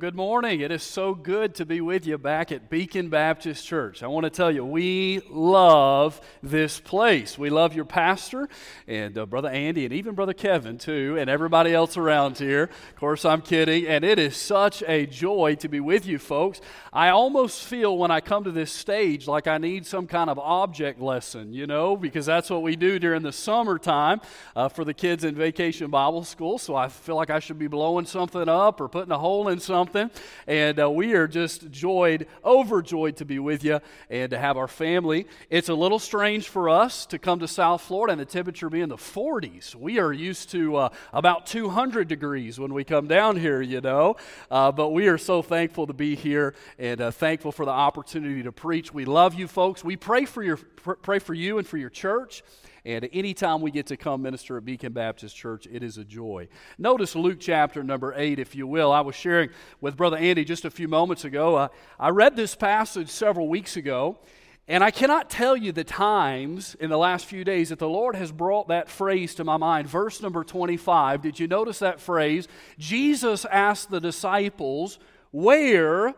[0.00, 0.62] Good morning.
[0.62, 4.02] It is so good to be with you back at Beacon Baptist Church.
[4.02, 7.36] I want to tell you, we love this place.
[7.36, 8.48] We love your pastor
[8.88, 12.62] and uh, Brother Andy and even Brother Kevin, too, and everybody else around here.
[12.62, 13.86] Of course, I'm kidding.
[13.86, 16.62] And it is such a joy to be with you, folks.
[16.94, 20.38] I almost feel when I come to this stage like I need some kind of
[20.38, 24.22] object lesson, you know, because that's what we do during the summertime
[24.56, 26.56] uh, for the kids in vacation Bible school.
[26.56, 29.60] So I feel like I should be blowing something up or putting a hole in
[29.60, 30.10] something something.
[30.46, 34.68] And uh, we are just joyed, overjoyed to be with you and to have our
[34.68, 35.26] family.
[35.48, 38.80] It's a little strange for us to come to South Florida and the temperature be
[38.80, 39.74] in the 40s.
[39.74, 44.16] We are used to uh, about 200 degrees when we come down here, you know.
[44.50, 48.42] Uh, but we are so thankful to be here and uh, thankful for the opportunity
[48.42, 48.94] to preach.
[48.94, 49.82] We love you folks.
[49.82, 52.42] We pray for your pray for you and for your church.
[52.84, 56.48] And anytime we get to come minister at Beacon Baptist Church, it is a joy.
[56.78, 58.90] Notice Luke chapter number 8, if you will.
[58.90, 61.56] I was sharing with Brother Andy just a few moments ago.
[61.56, 64.18] Uh, I read this passage several weeks ago,
[64.66, 68.14] and I cannot tell you the times in the last few days that the Lord
[68.16, 69.88] has brought that phrase to my mind.
[69.88, 71.22] Verse number 25.
[71.22, 72.48] Did you notice that phrase?
[72.78, 74.98] Jesus asked the disciples,
[75.32, 76.14] Where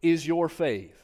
[0.00, 0.97] is your faith?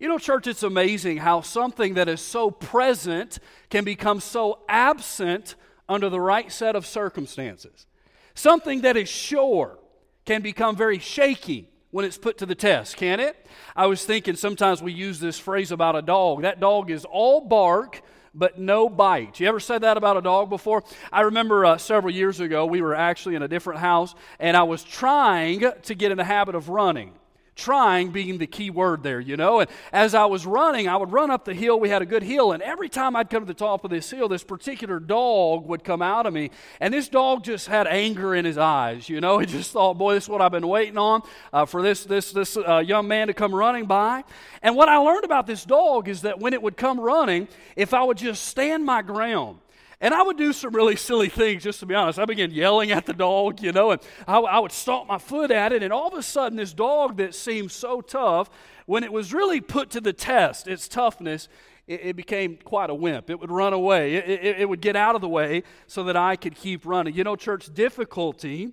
[0.00, 3.38] You know, church, it's amazing how something that is so present
[3.70, 5.54] can become so absent
[5.88, 7.86] under the right set of circumstances.
[8.34, 9.78] Something that is sure
[10.24, 13.46] can become very shaky when it's put to the test, can it?
[13.76, 16.42] I was thinking sometimes we use this phrase about a dog.
[16.42, 18.00] That dog is all bark,
[18.34, 19.40] but no bite.
[19.40, 20.84] You ever said that about a dog before?
[21.12, 24.62] I remember uh, several years ago, we were actually in a different house, and I
[24.62, 27.12] was trying to get in the habit of running
[27.54, 29.60] trying being the key word there, you know.
[29.60, 31.78] And as I was running, I would run up the hill.
[31.78, 32.52] We had a good hill.
[32.52, 35.84] And every time I'd come to the top of this hill, this particular dog would
[35.84, 36.50] come out of me.
[36.80, 39.38] And this dog just had anger in his eyes, you know.
[39.42, 41.22] He just thought, boy, this is what I've been waiting on
[41.52, 44.22] uh, for this, this, this uh, young man to come running by.
[44.62, 47.92] And what I learned about this dog is that when it would come running, if
[47.92, 49.58] I would just stand my ground,
[50.02, 52.18] and I would do some really silly things, just to be honest.
[52.18, 55.52] I began yelling at the dog, you know, and I, I would stomp my foot
[55.52, 55.84] at it.
[55.84, 58.50] And all of a sudden, this dog that seemed so tough,
[58.86, 61.48] when it was really put to the test, its toughness,
[61.86, 63.30] it, it became quite a wimp.
[63.30, 66.16] It would run away, it, it, it would get out of the way so that
[66.16, 67.14] I could keep running.
[67.14, 68.72] You know, church, difficulty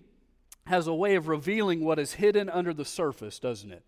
[0.66, 3.84] has a way of revealing what is hidden under the surface, doesn't it?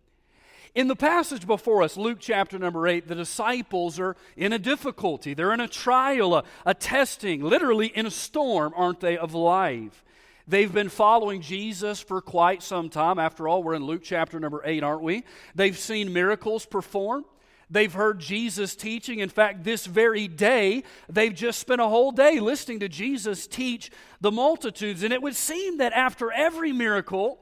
[0.74, 5.34] In the passage before us, Luke chapter number 8, the disciples are in a difficulty.
[5.34, 10.02] They're in a trial, a, a testing, literally in a storm, aren't they, of life.
[10.48, 13.20] They've been following Jesus for quite some time.
[13.20, 15.26] After all, we're in Luke chapter number 8, aren't we?
[15.56, 17.26] They've seen miracles performed.
[17.70, 19.20] They've heard Jesus teaching.
[19.20, 23.92] In fact, this very day, they've just spent a whole day listening to Jesus teach
[24.22, 25.04] the multitudes.
[25.04, 27.40] And it would seem that after every miracle,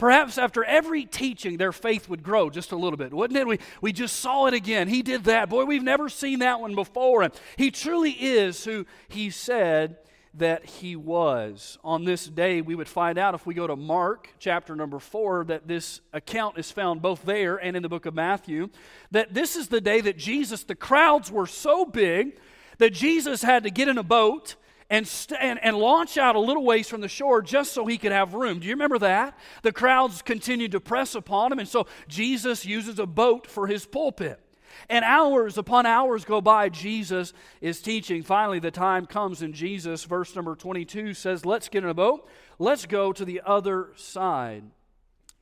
[0.00, 3.46] Perhaps after every teaching, their faith would grow just a little bit, wouldn't it?
[3.46, 4.88] We, we just saw it again.
[4.88, 5.50] He did that.
[5.50, 7.22] Boy, we've never seen that one before.
[7.22, 9.98] And he truly is who he said
[10.32, 11.76] that he was.
[11.84, 15.44] On this day, we would find out if we go to Mark chapter number four
[15.44, 18.70] that this account is found both there and in the book of Matthew.
[19.10, 22.38] That this is the day that Jesus, the crowds were so big
[22.78, 24.56] that Jesus had to get in a boat
[24.90, 27.96] and, st- and, and launch out a little ways from the shore just so he
[27.96, 28.58] could have room.
[28.58, 29.38] Do you remember that?
[29.62, 33.86] The crowds continued to press upon him, and so Jesus uses a boat for his
[33.86, 34.40] pulpit.
[34.88, 38.22] And hours upon hours go by, Jesus is teaching.
[38.22, 42.28] Finally, the time comes, and Jesus, verse number 22, says, Let's get in a boat,
[42.58, 44.64] let's go to the other side.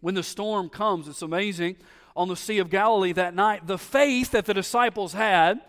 [0.01, 1.77] When the storm comes, it's amazing.
[2.15, 5.61] On the Sea of Galilee that night, the faith that the disciples had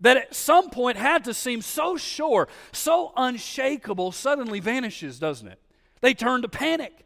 [0.00, 5.60] that at some point had to seem so sure, so unshakable, suddenly vanishes, doesn't it?
[6.00, 7.04] They turn to panic.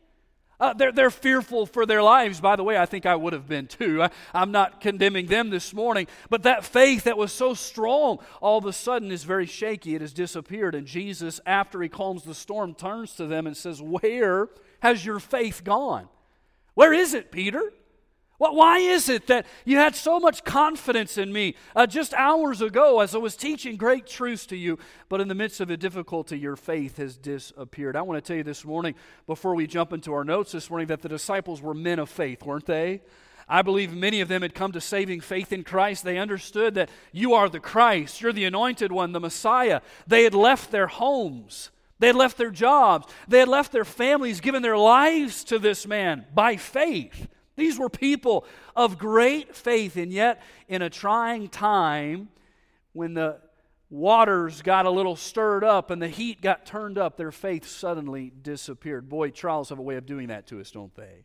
[0.61, 2.41] Uh, they're, they're fearful for their lives.
[2.41, 4.01] By the way, I think I would have been too.
[4.01, 8.59] I, I'm not condemning them this morning, but that faith that was so strong all
[8.59, 9.97] of a sudden is very shaky.
[9.97, 10.77] It has disappeared.
[10.77, 15.19] And Jesus, after he calms the storm, turns to them and says, Where has your
[15.19, 16.09] faith gone?
[16.75, 17.73] Where is it, Peter?
[18.51, 23.01] Why is it that you had so much confidence in me uh, just hours ago
[23.01, 24.79] as I was teaching great truths to you,
[25.09, 27.95] but in the midst of a difficulty, your faith has disappeared?
[27.95, 28.95] I want to tell you this morning,
[29.27, 32.43] before we jump into our notes this morning, that the disciples were men of faith,
[32.45, 33.03] weren't they?
[33.49, 36.05] I believe many of them had come to saving faith in Christ.
[36.05, 39.81] They understood that you are the Christ, you're the anointed one, the Messiah.
[40.07, 41.71] They had left their homes.
[41.99, 43.07] They had left their jobs.
[43.29, 47.29] They had left their families, given their lives to this man by faith.
[47.57, 52.29] These were people of great faith, and yet in a trying time,
[52.93, 53.41] when the
[53.91, 58.33] waters got a little stirred up and the heat got turned up, their faith suddenly
[58.43, 59.09] disappeared.
[59.09, 61.25] Boy, trials have a way of doing that to us, don't they?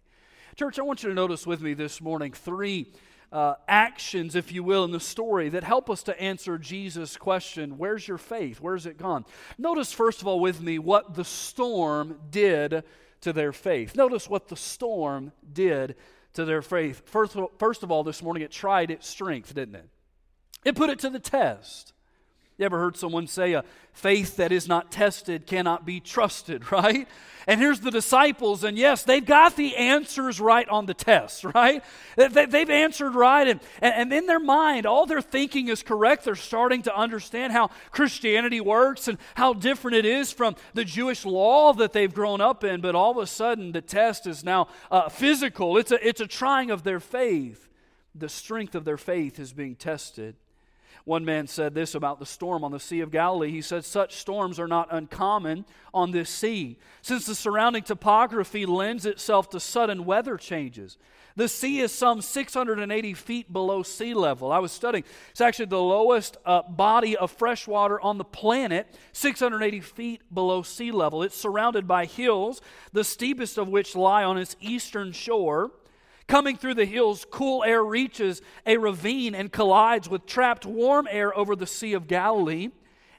[0.56, 2.91] Church, I want you to notice with me this morning three
[3.31, 7.77] uh, actions, if you will, in the story that help us to answer Jesus' question
[7.77, 8.59] Where's your faith?
[8.59, 9.25] Where's it gone?
[9.57, 12.83] Notice, first of all, with me, what the storm did
[13.21, 13.95] to their faith.
[13.95, 15.95] Notice what the storm did
[16.33, 17.01] to their faith.
[17.06, 19.89] First, first of all, this morning, it tried its strength, didn't it?
[20.63, 21.94] It put it to the test.
[22.57, 23.63] You ever heard someone say a
[23.94, 27.07] faith that is not tested cannot be trusted, right?
[27.45, 31.83] And here's the disciples, and yes, they've got the answers right on the test, right?
[32.18, 36.25] They've answered right, and, and in their mind, all their thinking is correct.
[36.25, 41.25] They're starting to understand how Christianity works and how different it is from the Jewish
[41.25, 42.81] law that they've grown up in.
[42.81, 46.27] But all of a sudden, the test is now uh, physical, it's a, it's a
[46.27, 47.69] trying of their faith.
[48.15, 50.36] The strength of their faith is being tested.
[51.07, 53.50] One man said this about the storm on the Sea of Galilee.
[53.50, 55.63] He said, Such storms are not uncommon
[55.94, 60.98] on this sea, since the surrounding topography lends itself to sudden weather changes.
[61.38, 64.51] The sea is some 680 feet below sea level.
[64.51, 65.06] I was studying.
[65.31, 70.62] It's actually the lowest uh, body of fresh water on the planet, 680 feet below
[70.62, 71.24] sea level.
[71.24, 72.60] It's surrounded by hills,
[72.92, 75.71] the steepest of which lie on its eastern shore.
[76.27, 81.35] Coming through the hills, cool air reaches a ravine and collides with trapped warm air
[81.38, 82.69] over the Sea of Galilee.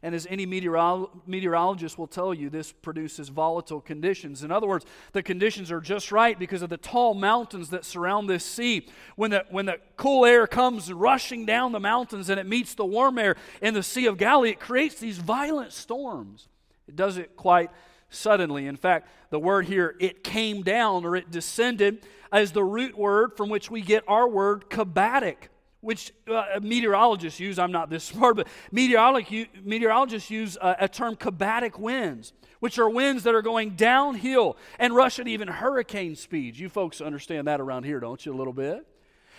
[0.02, 4.44] And as any meteorolo- meteorologist will tell you, this produces volatile conditions.
[4.44, 8.28] In other words, the conditions are just right because of the tall mountains that surround
[8.28, 8.86] this sea.
[9.16, 12.84] When the, when the cool air comes rushing down the mountains and it meets the
[12.84, 16.46] warm air in the Sea of Galilee, it creates these violent storms.
[16.86, 17.70] It does it quite
[18.10, 18.66] suddenly.
[18.66, 23.36] In fact, the word here, it came down or it descended, is the root word
[23.36, 25.48] from which we get our word katabatic,
[25.80, 27.58] which uh, meteorologists use.
[27.58, 33.22] I'm not this smart, but meteorologists use uh, a term katabatic winds, which are winds
[33.24, 36.58] that are going downhill and rush at even hurricane speeds.
[36.58, 38.86] You folks understand that around here, don't you, a little bit?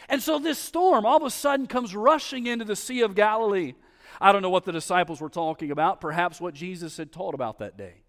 [0.08, 3.74] And so this storm all of a sudden comes rushing into the Sea of Galilee.
[4.22, 7.60] I don't know what the disciples were talking about, perhaps what Jesus had taught about
[7.60, 8.04] that day.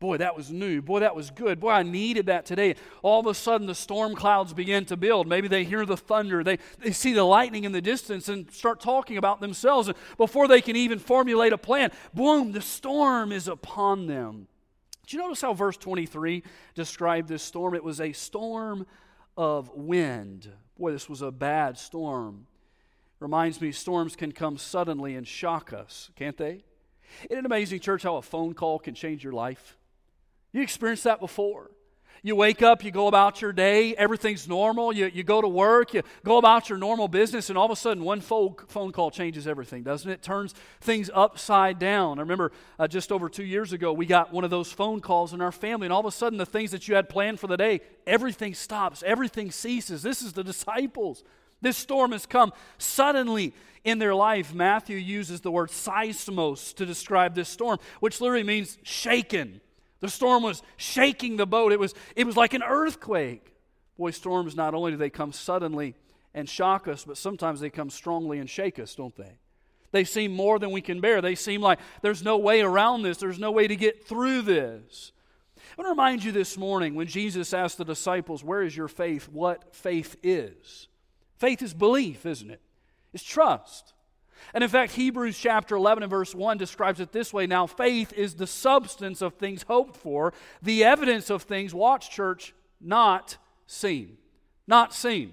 [0.00, 0.80] Boy, that was new.
[0.80, 1.58] Boy, that was good.
[1.58, 2.76] Boy, I needed that today.
[3.02, 5.26] All of a sudden, the storm clouds begin to build.
[5.26, 6.44] Maybe they hear the thunder.
[6.44, 9.88] They, they see the lightning in the distance and start talking about themselves.
[9.88, 14.46] And before they can even formulate a plan, boom, the storm is upon them.
[15.04, 17.74] Did you notice how verse 23 described this storm?
[17.74, 18.86] It was a storm
[19.36, 20.48] of wind.
[20.78, 22.46] Boy, this was a bad storm.
[23.18, 26.62] Reminds me, storms can come suddenly and shock us, can't they?
[27.28, 29.77] Isn't it amazing, church, how a phone call can change your life?
[30.52, 31.70] You experienced that before.
[32.22, 35.94] You wake up, you go about your day, everything's normal, you, you go to work,
[35.94, 39.10] you go about your normal business, and all of a sudden one phone, phone call
[39.10, 40.20] changes everything, doesn't it?
[40.20, 42.18] Turns things upside down.
[42.18, 45.32] I remember uh, just over two years ago, we got one of those phone calls
[45.32, 47.46] in our family, and all of a sudden the things that you had planned for
[47.46, 50.02] the day, everything stops, everything ceases.
[50.02, 51.22] This is the disciples.
[51.60, 53.54] This storm has come suddenly
[53.84, 54.52] in their life.
[54.52, 59.60] Matthew uses the word seismos to describe this storm, which literally means shaken
[60.00, 61.72] the storm was shaking the boat.
[61.72, 63.54] It was, it was like an earthquake.
[63.98, 65.94] Boy, storms not only do they come suddenly
[66.34, 69.38] and shock us, but sometimes they come strongly and shake us, don't they?
[69.90, 71.20] They seem more than we can bear.
[71.20, 75.12] They seem like there's no way around this, there's no way to get through this.
[75.56, 78.88] I want to remind you this morning when Jesus asked the disciples, Where is your
[78.88, 79.28] faith?
[79.28, 80.88] what faith is.
[81.38, 82.60] Faith is belief, isn't it?
[83.12, 83.94] It's trust.
[84.54, 88.12] And in fact, Hebrews chapter 11 and verse 1 describes it this way Now, faith
[88.12, 94.16] is the substance of things hoped for, the evidence of things, watch, church, not seen.
[94.66, 95.32] Not seen.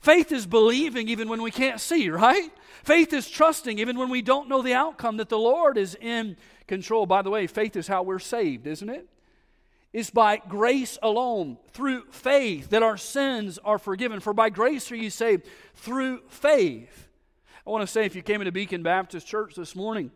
[0.00, 2.50] Faith is believing even when we can't see, right?
[2.82, 6.36] Faith is trusting even when we don't know the outcome that the Lord is in
[6.66, 7.04] control.
[7.04, 9.06] By the way, faith is how we're saved, isn't it?
[9.92, 14.20] It's by grace alone, through faith, that our sins are forgiven.
[14.20, 15.44] For by grace are you saved
[15.74, 17.08] through faith.
[17.66, 20.10] I want to say if you came into Beacon Baptist Church this morning,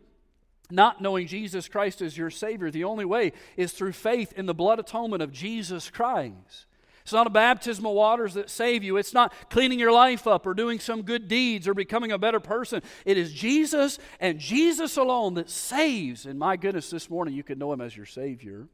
[0.71, 4.53] not knowing Jesus Christ as your Savior, the only way is through faith in the
[4.53, 6.65] blood atonement of Jesus Christ.
[7.05, 8.97] It's not a baptismal waters that save you.
[8.97, 12.39] It's not cleaning your life up or doing some good deeds or becoming a better
[12.39, 12.81] person.
[13.05, 16.25] It is Jesus and Jesus alone that saves.
[16.25, 18.67] And my goodness, this morning you could know him as your Savior.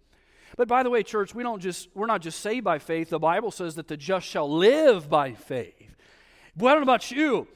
[0.55, 3.09] But by the way, church, we don't just we're not just saved by faith.
[3.09, 5.93] The Bible says that the just shall live by faith.
[6.55, 7.49] Boy, I don't know about you.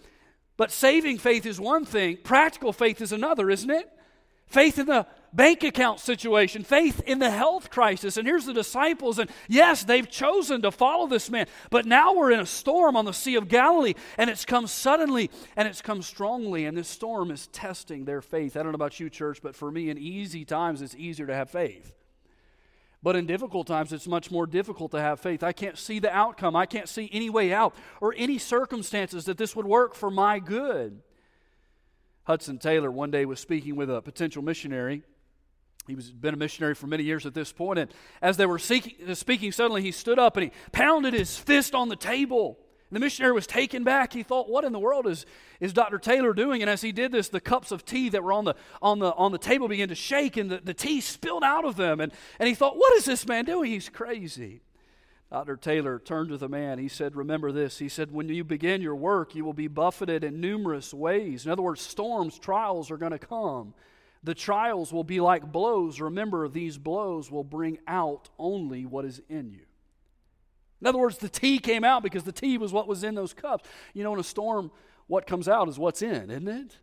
[0.57, 3.89] But saving faith is one thing, practical faith is another, isn't it?
[4.47, 8.15] Faith in the bank account situation, faith in the health crisis.
[8.15, 12.31] And here's the disciples, and yes, they've chosen to follow this man, but now we're
[12.31, 16.01] in a storm on the Sea of Galilee, and it's come suddenly and it's come
[16.01, 18.55] strongly, and this storm is testing their faith.
[18.55, 21.35] I don't know about you, church, but for me, in easy times, it's easier to
[21.35, 21.91] have faith.
[23.05, 25.43] But in difficult times, it's much more difficult to have faith.
[25.43, 26.55] I can't see the outcome.
[26.55, 30.39] I can't see any way out or any circumstances that this would work for my
[30.39, 31.03] good.
[32.23, 35.03] Hudson Taylor one day was speaking with a potential missionary.
[35.85, 37.93] He was been a missionary for many years at this point, and
[38.23, 41.89] as they were seeking, speaking, suddenly he stood up and he pounded his fist on
[41.89, 42.57] the table.
[42.95, 44.13] The missionary was taken back.
[44.13, 45.25] He thought, what in the world is,
[45.59, 45.97] is Dr.
[45.97, 46.61] Taylor doing?
[46.61, 49.13] And as he did this, the cups of tea that were on the, on the,
[49.15, 51.99] on the table began to shake, and the, the tea spilled out of them.
[51.99, 53.69] And, and he thought, what is this man doing?
[53.69, 54.61] He's crazy.
[55.29, 55.57] Dr.
[55.57, 56.79] Taylor turned to the man.
[56.79, 57.79] He said, Remember this.
[57.79, 61.45] He said, When you begin your work, you will be buffeted in numerous ways.
[61.45, 63.73] In other words, storms, trials are going to come.
[64.23, 65.99] The trials will be like blows.
[65.99, 69.64] Remember, these blows will bring out only what is in you.
[70.81, 73.33] In other words, the tea came out because the tea was what was in those
[73.33, 73.67] cups.
[73.93, 74.71] You know, in a storm,
[75.07, 76.77] what comes out is what's in, isn't it?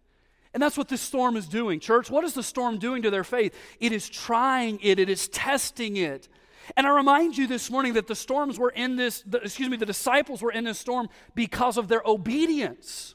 [0.55, 1.81] And that's what this storm is doing.
[1.81, 3.55] Church, what is the storm doing to their faith?
[3.81, 6.29] It is trying it, it is testing it.
[6.77, 9.77] And I remind you this morning that the storms were in this, the, excuse me,
[9.77, 13.15] the disciples were in this storm because of their obedience,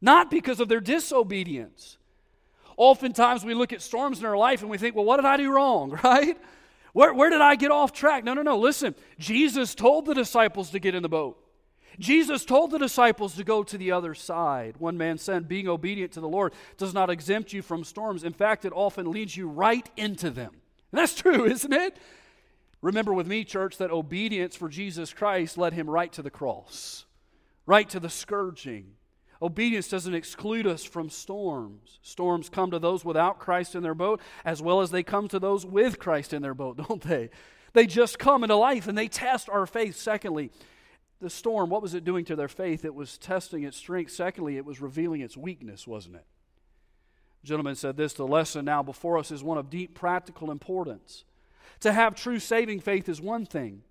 [0.00, 1.98] not because of their disobedience.
[2.76, 5.36] Oftentimes we look at storms in our life and we think, well, what did I
[5.36, 6.36] do wrong, right?
[6.96, 8.24] Where, where did I get off track?
[8.24, 8.58] No, no, no.
[8.58, 11.38] Listen, Jesus told the disciples to get in the boat.
[11.98, 14.78] Jesus told the disciples to go to the other side.
[14.78, 18.24] One man said, Being obedient to the Lord does not exempt you from storms.
[18.24, 20.52] In fact, it often leads you right into them.
[20.90, 21.98] And that's true, isn't it?
[22.80, 27.04] Remember with me, church, that obedience for Jesus Christ led him right to the cross,
[27.66, 28.92] right to the scourging,
[29.42, 31.98] Obedience doesn't exclude us from storms.
[32.02, 35.38] Storms come to those without Christ in their boat as well as they come to
[35.38, 37.30] those with Christ in their boat, don't they?
[37.72, 39.96] They just come into life and they test our faith.
[39.96, 40.50] Secondly,
[41.20, 42.84] the storm, what was it doing to their faith?
[42.84, 44.12] It was testing its strength.
[44.12, 46.24] Secondly, it was revealing its weakness, wasn't it?
[47.42, 51.24] The gentleman said this the lesson now before us is one of deep practical importance.
[51.80, 53.82] To have true saving faith is one thing,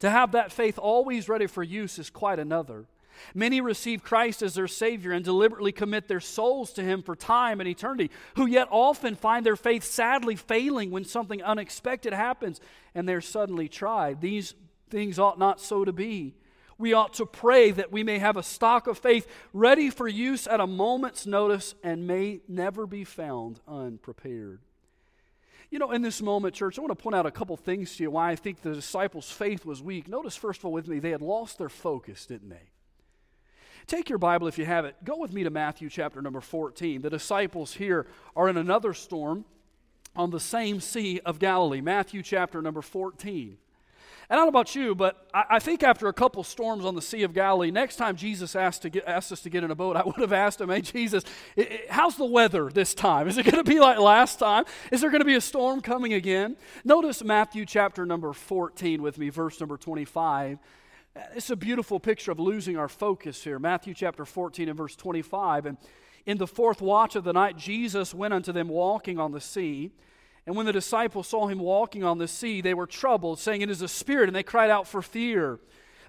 [0.00, 2.86] to have that faith always ready for use is quite another.
[3.34, 7.60] Many receive Christ as their Savior and deliberately commit their souls to Him for time
[7.60, 12.60] and eternity, who yet often find their faith sadly failing when something unexpected happens
[12.94, 14.20] and they're suddenly tried.
[14.20, 14.54] These
[14.90, 16.34] things ought not so to be.
[16.78, 20.46] We ought to pray that we may have a stock of faith ready for use
[20.46, 24.60] at a moment's notice and may never be found unprepared.
[25.70, 28.02] You know, in this moment, church, I want to point out a couple things to
[28.02, 30.08] you why I think the disciples' faith was weak.
[30.08, 32.70] Notice, first of all, with me, they had lost their focus, didn't they?
[33.86, 34.96] Take your Bible if you have it.
[35.04, 37.02] Go with me to Matthew chapter number 14.
[37.02, 38.06] The disciples here
[38.36, 39.44] are in another storm
[40.16, 41.80] on the same Sea of Galilee.
[41.80, 43.56] Matthew chapter number 14.
[44.28, 46.94] And I don't know about you, but I, I, think after a couple storms on
[46.94, 49.72] the Sea of Galilee, next time Jesus asked, to get, asked us to get in
[49.72, 51.24] a boat, I would have asked him, Hey, Jesus,
[51.56, 53.26] it, it, how's the weather this time?
[53.26, 54.66] Is it going to be like last time?
[54.92, 56.56] Is there going to be a storm coming again?
[56.84, 60.60] Notice Matthew chapter number 14 with me, verse number 25.
[61.16, 63.58] It's a beautiful picture of losing our focus here.
[63.58, 65.66] Matthew chapter 14 and verse 25.
[65.66, 65.78] And
[66.24, 69.90] in the fourth watch of the night, Jesus went unto them walking on the sea.
[70.46, 73.70] And when the disciples saw him walking on the sea, they were troubled, saying, It
[73.70, 75.58] is a spirit, and they cried out for fear.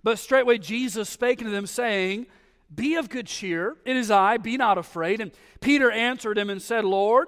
[0.04, 2.28] But straightway Jesus spake unto them, saying,
[2.74, 5.20] Be of good cheer, it is I, be not afraid.
[5.20, 7.28] And Peter answered him and said, Lord,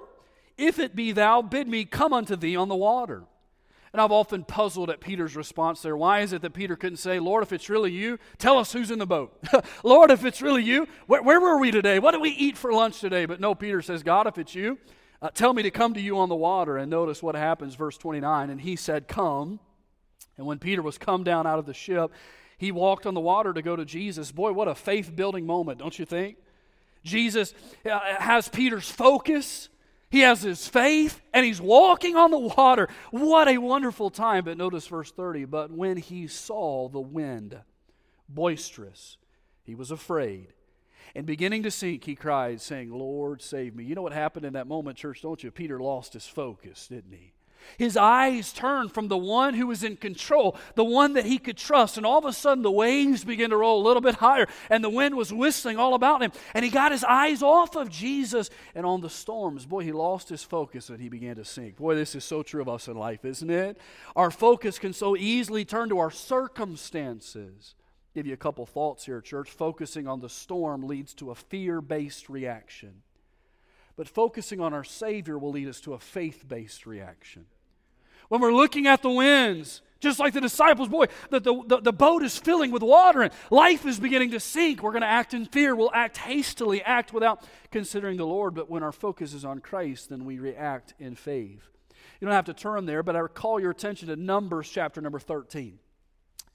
[0.56, 3.24] if it be thou, bid me come unto thee on the water.
[3.94, 5.96] And I've often puzzled at Peter's response there.
[5.96, 8.90] Why is it that Peter couldn't say, Lord, if it's really you, tell us who's
[8.90, 9.40] in the boat?
[9.84, 12.00] Lord, if it's really you, where, where, were we today?
[12.00, 13.24] What did we eat for lunch today?
[13.24, 14.78] But no, Peter says, God, if it's you,
[15.22, 16.76] uh, tell me to come to you on the water.
[16.76, 18.50] And notice what happens, verse 29.
[18.50, 19.60] And he said, Come.
[20.36, 22.10] And when Peter was come down out of the ship,
[22.58, 24.32] he walked on the water to go to Jesus.
[24.32, 26.38] Boy, what a faith building moment, don't you think?
[27.04, 27.54] Jesus
[27.88, 29.68] uh, has Peter's focus.
[30.14, 32.88] He has his faith and he's walking on the water.
[33.10, 34.44] What a wonderful time.
[34.44, 37.58] But notice verse 30 But when he saw the wind
[38.28, 39.16] boisterous,
[39.64, 40.52] he was afraid.
[41.16, 43.82] And beginning to sink, he cried, saying, Lord, save me.
[43.82, 45.50] You know what happened in that moment, church, don't you?
[45.50, 47.33] Peter lost his focus, didn't he?
[47.78, 51.56] His eyes turned from the one who was in control, the one that he could
[51.56, 51.96] trust.
[51.96, 54.82] And all of a sudden, the waves began to roll a little bit higher, and
[54.82, 56.32] the wind was whistling all about him.
[56.54, 59.66] And he got his eyes off of Jesus and on the storms.
[59.66, 61.76] Boy, he lost his focus and he began to sink.
[61.76, 63.78] Boy, this is so true of us in life, isn't it?
[64.14, 67.74] Our focus can so easily turn to our circumstances.
[68.14, 69.50] Give you a couple thoughts here, church.
[69.50, 73.02] Focusing on the storm leads to a fear based reaction.
[73.96, 77.46] But focusing on our Savior will lead us to a faith based reaction
[78.34, 82.24] when we're looking at the winds, just like the disciples, boy, the, the, the, boat
[82.24, 84.82] is filling with water and life is beginning to sink.
[84.82, 85.76] We're going to act in fear.
[85.76, 88.54] We'll act hastily, act without considering the Lord.
[88.54, 91.62] But when our focus is on Christ, then we react in faith.
[92.20, 95.20] You don't have to turn there, but I call your attention to Numbers chapter number
[95.20, 95.78] 13.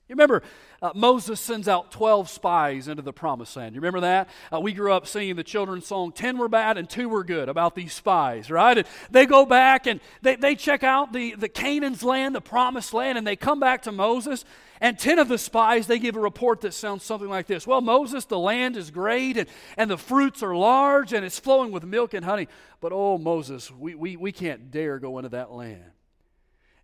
[0.09, 0.41] You remember
[0.81, 3.75] uh, Moses sends out 12 spies into the promised land.
[3.75, 4.27] You remember that?
[4.51, 7.47] Uh, we grew up singing the children's song, 10 were bad and 2 were good,
[7.47, 8.75] about these spies, right?
[8.75, 12.91] And they go back and they, they check out the, the Canaan's land, the promised
[12.91, 14.45] land, and they come back to Moses.
[14.81, 17.81] And 10 of the spies, they give a report that sounds something like this Well,
[17.81, 19.47] Moses, the land is great and,
[19.77, 22.47] and the fruits are large and it's flowing with milk and honey.
[22.81, 25.91] But oh, Moses, we, we, we can't dare go into that land.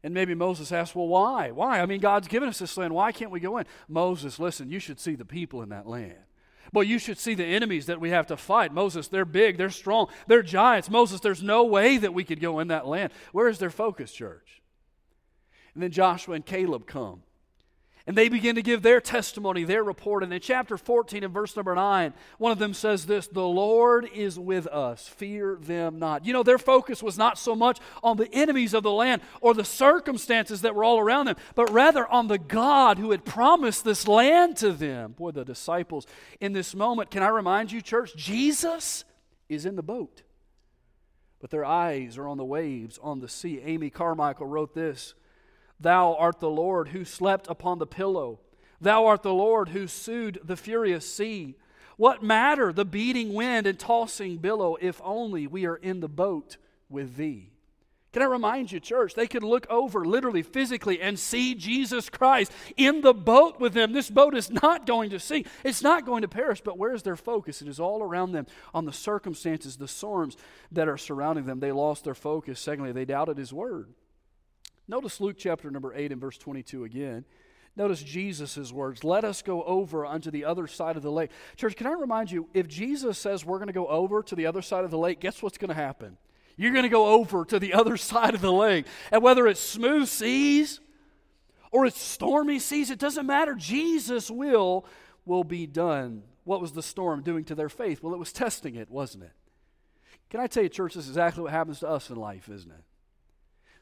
[0.06, 1.50] And maybe Moses asked, Well, why?
[1.50, 1.82] Why?
[1.82, 2.94] I mean, God's given us this land.
[2.94, 3.66] Why can't we go in?
[3.88, 6.20] Moses, listen, you should see the people in that land.
[6.72, 8.72] Well, you should see the enemies that we have to fight.
[8.72, 10.92] Moses, they're big, they're strong, they're giants.
[10.92, 13.14] Moses, there's no way that we could go in that land.
[13.32, 14.62] Where is their focus, church?
[15.74, 17.24] And then Joshua and Caleb come.
[18.08, 20.22] And they begin to give their testimony, their report.
[20.22, 24.08] And in chapter 14 and verse number 9, one of them says this The Lord
[24.14, 26.24] is with us, fear them not.
[26.24, 29.56] You know, their focus was not so much on the enemies of the land or
[29.56, 33.84] the circumstances that were all around them, but rather on the God who had promised
[33.84, 35.14] this land to them.
[35.14, 36.06] Boy, the disciples
[36.40, 39.04] in this moment, can I remind you, church, Jesus
[39.50, 40.22] is in the boat,
[41.40, 43.62] but their eyes are on the waves, on the sea.
[43.64, 45.16] Amy Carmichael wrote this.
[45.80, 48.40] Thou art the Lord who slept upon the pillow.
[48.80, 51.56] Thou art the Lord who soothed the furious sea.
[51.98, 56.58] What matter the beating wind and tossing billow if only we are in the boat
[56.90, 57.52] with thee?
[58.16, 62.50] Can I remind you, church, they could look over literally, physically, and see Jesus Christ
[62.78, 63.92] in the boat with them.
[63.92, 67.18] This boat is not going to sink, it's not going to perish, but where's their
[67.18, 67.62] focus?
[67.62, 70.38] It is all around them on the circumstances, the storms
[70.72, 71.60] that are surrounding them.
[71.60, 72.58] They lost their focus.
[72.62, 73.90] Secondly, they doubted his word.
[74.88, 77.26] Notice Luke chapter number 8 and verse 22 again.
[77.78, 81.30] Notice Jesus' words, let us go over unto the other side of the lake.
[81.58, 84.46] Church, can I remind you, if Jesus says we're going to go over to the
[84.46, 86.18] other side of the lake, guess what's going to happen?
[86.56, 88.86] You're going to go over to the other side of the lake.
[89.12, 90.80] And whether it's smooth seas
[91.72, 93.56] or it's stormy seas, it doesn't matter.
[93.56, 94.86] Jesus' will
[95.26, 96.24] will be done.
[96.46, 98.02] What was the storm doing to their faith?
[98.02, 99.34] Well, it was testing it, wasn't it?
[100.30, 102.72] Can I tell you, church, this is exactly what happens to us in life, isn't
[102.72, 102.85] it?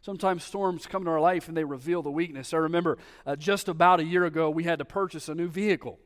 [0.03, 2.53] Sometimes storms come into our life and they reveal the weakness.
[2.53, 5.97] I remember uh, just about a year ago, we had to purchase a new vehicle.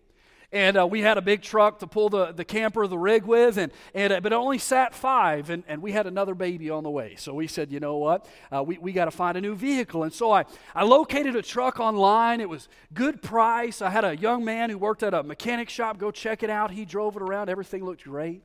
[0.51, 3.57] And uh, we had a big truck to pull the, the camper, the rig with,
[3.57, 6.83] and, and uh, but it only sat five, and, and we had another baby on
[6.83, 7.15] the way.
[7.17, 8.27] So we said, you know what?
[8.55, 10.03] Uh, we we got to find a new vehicle.
[10.03, 12.39] And so I, I located a truck online.
[12.39, 13.81] It was good price.
[13.81, 16.69] I had a young man who worked at a mechanic shop go check it out.
[16.69, 17.49] He drove it around.
[17.49, 18.43] Everything looked great.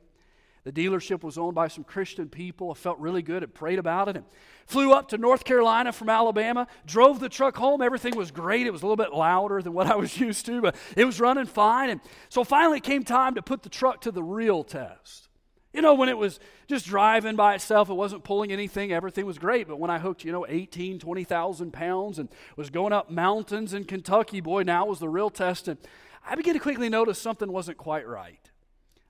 [0.63, 2.71] The dealership was owned by some Christian people.
[2.71, 3.43] I felt really good.
[3.43, 4.15] I prayed about it.
[4.15, 4.25] And
[4.65, 7.81] flew up to North Carolina from Alabama, drove the truck home.
[7.81, 8.65] Everything was great.
[8.65, 11.19] It was a little bit louder than what I was used to, but it was
[11.19, 11.89] running fine.
[11.89, 15.27] And so finally it came time to put the truck to the real test.
[15.73, 19.39] You know, when it was just driving by itself, it wasn't pulling anything, everything was
[19.39, 19.67] great.
[19.67, 23.83] But when I hooked, you know, 18, 20,000 pounds and was going up mountains in
[23.83, 25.67] Kentucky, boy, now was the real test.
[25.67, 25.79] And
[26.25, 28.51] I began to quickly notice something wasn't quite right.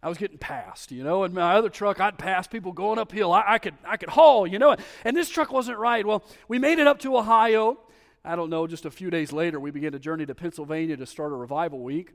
[0.03, 3.31] I was getting passed, you know, and my other truck, I'd pass people going uphill.
[3.31, 6.05] I, I, could, I could haul, you know, and this truck wasn't right.
[6.05, 7.79] Well, we made it up to Ohio.
[8.25, 11.05] I don't know, just a few days later, we began a journey to Pennsylvania to
[11.05, 12.13] start a revival week.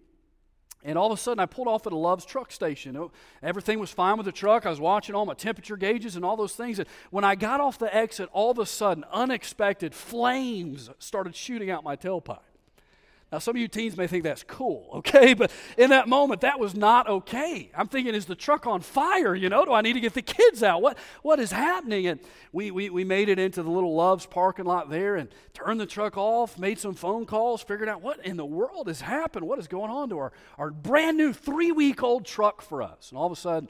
[0.85, 2.97] And all of a sudden, I pulled off at a Love's truck station.
[2.97, 3.11] Oh,
[3.43, 4.65] everything was fine with the truck.
[4.65, 6.79] I was watching all my temperature gauges and all those things.
[6.79, 11.71] And when I got off the exit, all of a sudden, unexpected flames started shooting
[11.71, 12.41] out my tailpipe.
[13.31, 15.35] Now, some of you teens may think that's cool, okay?
[15.35, 17.71] But in that moment, that was not okay.
[17.77, 19.35] I'm thinking, is the truck on fire?
[19.35, 20.81] You know, do I need to get the kids out?
[20.81, 22.07] What, what is happening?
[22.07, 22.21] And
[22.53, 25.87] we, we, we made it into the little Love's parking lot there and turned the
[25.87, 29.47] truck off, made some phone calls, figured out what in the world has happened?
[29.47, 33.11] What is going on to our, our brand new three week old truck for us?
[33.11, 33.69] And all of a sudden,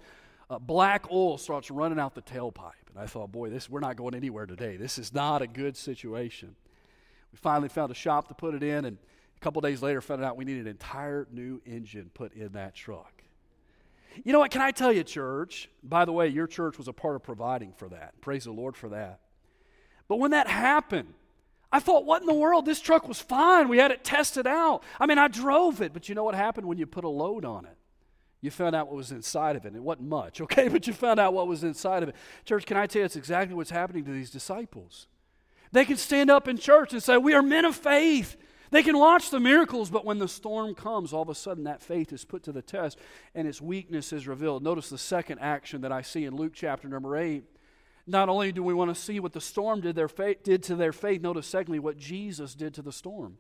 [0.51, 2.73] uh, black oil starts running out the tailpipe.
[2.91, 4.77] And I thought, boy, this, we're not going anywhere today.
[4.77, 6.55] This is not a good situation.
[7.33, 8.99] We finally found a shop to put it in and
[9.39, 12.75] a couple days later, found out we needed an entire new engine put in that
[12.75, 13.23] truck.
[14.25, 14.51] You know what?
[14.51, 15.71] Can I tell you, church?
[15.83, 18.21] By the way, your church was a part of providing for that.
[18.21, 19.21] Praise the Lord for that.
[20.09, 21.15] But when that happened,
[21.71, 22.67] I thought, what in the world?
[22.67, 23.69] This truck was fine.
[23.69, 24.83] We had it tested out.
[24.99, 27.45] I mean, I drove it, but you know what happened when you put a load
[27.45, 27.77] on it?
[28.41, 29.77] You found out what was inside of it.
[29.77, 30.67] It wasn't much, okay?
[30.67, 32.17] But you found out what was inside of it.
[32.45, 35.07] Church, can I tell you, it's exactly what's happening to these disciples.
[35.71, 38.37] They can stand up in church and say, We are men of faith.
[38.71, 41.83] They can watch the miracles, but when the storm comes, all of a sudden that
[41.83, 42.99] faith is put to the test
[43.35, 44.63] and its weakness is revealed.
[44.63, 47.45] Notice the second action that I see in Luke chapter number 8.
[48.07, 50.77] Not only do we want to see what the storm did, their faith, did to
[50.77, 53.39] their faith, notice secondly what Jesus did to the storm.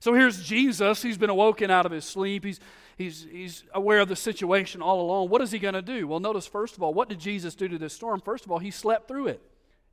[0.00, 1.02] So here's Jesus.
[1.02, 2.44] He's been awoken out of his sleep.
[2.44, 2.60] He's,
[2.98, 5.30] he's, he's aware of the situation all along.
[5.30, 6.06] What is he going to do?
[6.06, 8.20] Well, notice, first of all, what did Jesus do to this storm?
[8.20, 9.42] First of all, he slept through it.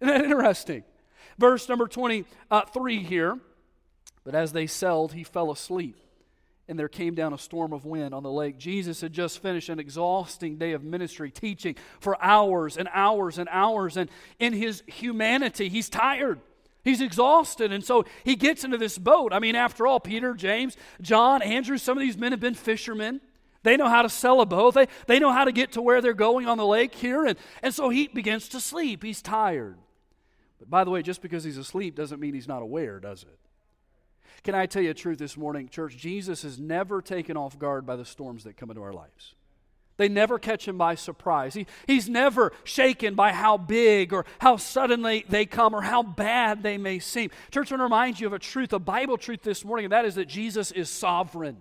[0.02, 0.84] Isn't that interesting?
[1.38, 3.40] Verse number 23 here.
[4.24, 5.98] But as they sailed, he fell asleep,
[6.68, 8.58] and there came down a storm of wind on the lake.
[8.58, 13.50] Jesus had just finished an exhausting day of ministry, teaching for hours and hours and
[13.52, 13.98] hours.
[13.98, 16.40] And in his humanity, he's tired.
[16.84, 17.72] He's exhausted.
[17.72, 19.34] And so he gets into this boat.
[19.34, 23.22] I mean, after all, Peter, James, John, Andrew, some of these men have been fishermen.
[23.64, 24.74] They know how to sail a boat.
[24.74, 27.26] They, they know how to get to where they're going on the lake here.
[27.26, 29.04] And, and so he begins to sleep.
[29.04, 29.78] He's tired.
[30.60, 33.38] But by the way, just because he's asleep doesn't mean he's not aware, does it?
[34.44, 35.98] Can I tell you a truth this morning, church?
[35.98, 39.36] Jesus is never taken off guard by the storms that come into our lives.
[39.98, 41.54] They never catch him by surprise.
[41.54, 46.64] He, he's never shaken by how big or how suddenly they come or how bad
[46.64, 47.30] they may seem.
[47.52, 49.92] Church, I want to remind you of a truth, a Bible truth this morning, and
[49.92, 51.58] that is that Jesus is sovereign.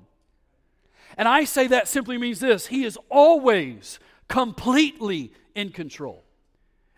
[1.18, 6.24] And I say that simply means this He is always completely in control.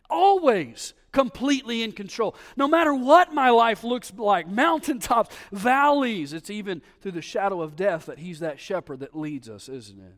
[0.09, 2.35] Always completely in control.
[2.57, 7.77] No matter what my life looks like mountaintops, valleys it's even through the shadow of
[7.77, 10.15] death that He's that shepherd that leads us, isn't it?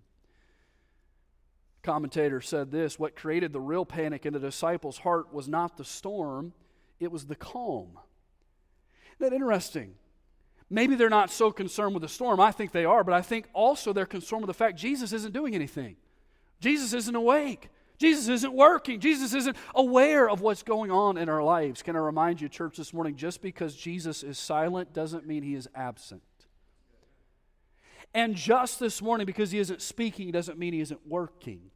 [1.83, 5.85] Commentator said this what created the real panic in the disciples' heart was not the
[5.85, 6.55] storm,
[6.99, 7.99] it was the calm.
[9.19, 9.95] Isn't that interesting?
[10.71, 12.41] Maybe they're not so concerned with the storm.
[12.41, 15.35] I think they are, but I think also they're concerned with the fact Jesus isn't
[15.35, 15.97] doing anything.
[16.59, 17.69] Jesus isn't awake.
[17.99, 19.01] Jesus isn't working.
[19.01, 21.83] Jesus isn't aware of what's going on in our lives.
[21.83, 25.55] Can I remind you, church, this morning, just because Jesus is silent doesn't mean he
[25.55, 26.23] is absent.
[28.13, 31.71] And just this morning, because he isn't speaking doesn't mean he isn't working.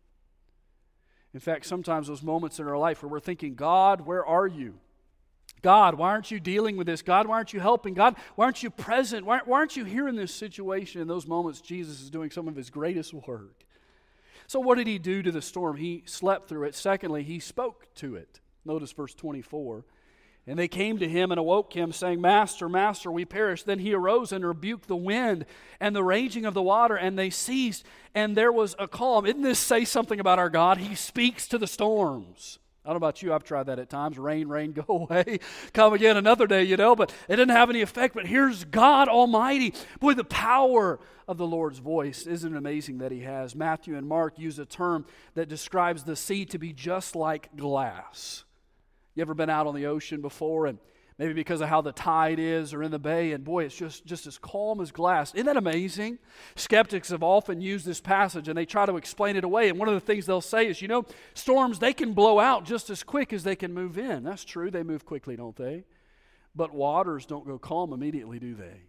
[1.35, 4.79] In fact, sometimes those moments in our life where we're thinking, God, where are you?
[5.63, 7.03] God, why aren't you dealing with this?
[7.03, 7.95] God, why aren't you helping?
[7.95, 9.27] God, why aren't you present?
[9.27, 11.01] Why, why aren't you here in this situation?
[11.01, 13.65] In those moments, Jesus is doing some of his greatest work.
[14.49, 15.77] So, what did he do to the storm?
[15.77, 16.75] He slept through it.
[16.75, 18.41] Secondly, he spoke to it.
[18.65, 19.85] Notice verse 24.
[20.47, 23.63] And they came to him and awoke him, saying, Master, Master, we perish.
[23.63, 25.45] Then he arose and rebuked the wind
[25.79, 27.85] and the raging of the water, and they ceased,
[28.15, 29.27] and there was a calm.
[29.27, 30.79] Didn't this say something about our God?
[30.79, 32.59] He speaks to the storms.
[32.89, 34.19] I don't know about you, I've tried that at times.
[34.19, 35.41] Rain, rain, go away.
[35.75, 38.15] Come again another day, you know, but it didn't have any effect.
[38.15, 39.75] But here's God Almighty.
[40.01, 40.99] Boy, the power
[41.29, 42.27] of the Lord's voice.
[42.27, 43.55] Isn't it amazing that He has?
[43.55, 48.45] Matthew and Mark use a term that describes the sea to be just like glass.
[49.15, 50.79] You ever been out on the ocean before and
[51.19, 54.07] maybe because of how the tide is or in the bay, and boy, it's just,
[54.07, 55.35] just as calm as glass.
[55.35, 56.19] Isn't that amazing?
[56.55, 59.69] Skeptics have often used this passage and they try to explain it away.
[59.69, 61.05] And one of the things they'll say is, you know,
[61.35, 64.23] storms, they can blow out just as quick as they can move in.
[64.23, 64.71] That's true.
[64.71, 65.85] They move quickly, don't they?
[66.55, 68.88] But waters don't go calm immediately, do they?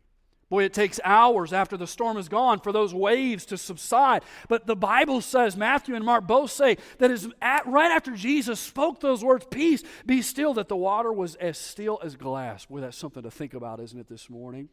[0.49, 4.23] Boy, it takes hours after the storm is gone for those waves to subside.
[4.47, 8.59] But the Bible says, Matthew and Mark both say, that is at, right after Jesus
[8.59, 12.65] spoke those words, peace, be still, that the water was as still as glass.
[12.65, 14.69] Boy, that's something to think about, isn't it, this morning?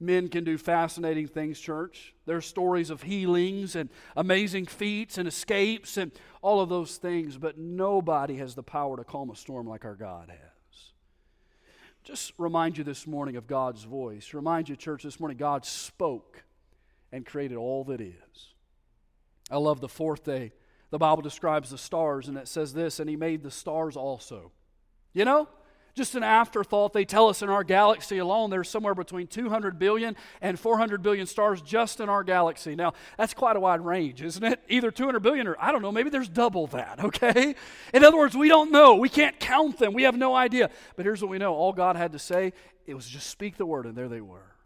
[0.00, 2.14] Men can do fascinating things, church.
[2.24, 7.36] There are stories of healings and amazing feats and escapes and all of those things,
[7.36, 10.57] but nobody has the power to calm a storm like our God has
[12.04, 14.32] just remind you this morning of God's voice.
[14.32, 16.44] Remind you, church, this morning God spoke
[17.12, 18.54] and created all that is.
[19.50, 20.52] I love the fourth day.
[20.90, 24.52] The Bible describes the stars, and it says this, and He made the stars also.
[25.12, 25.48] You know,
[25.98, 26.94] just an afterthought.
[26.94, 31.26] They tell us in our galaxy alone, there's somewhere between 200 billion and 400 billion
[31.26, 32.74] stars just in our galaxy.
[32.74, 34.60] Now, that's quite a wide range, isn't it?
[34.68, 37.54] Either 200 billion or I don't know, maybe there's double that, okay?
[37.92, 38.94] In other words, we don't know.
[38.94, 39.92] We can't count them.
[39.92, 40.70] We have no idea.
[40.96, 42.54] But here's what we know all God had to say,
[42.86, 44.57] it was just speak the word, and there they were.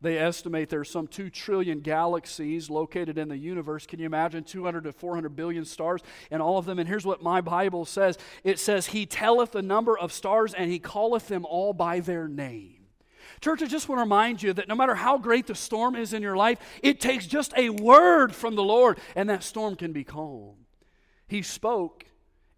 [0.00, 3.86] They estimate there's some 2 trillion galaxies located in the universe.
[3.86, 6.78] Can you imagine 200 to 400 billion stars and all of them?
[6.78, 10.70] And here's what my Bible says it says, He telleth the number of stars and
[10.70, 12.72] He calleth them all by their name.
[13.40, 16.12] Church, I just want to remind you that no matter how great the storm is
[16.12, 19.92] in your life, it takes just a word from the Lord and that storm can
[19.92, 20.56] be calm.
[21.26, 22.04] He spoke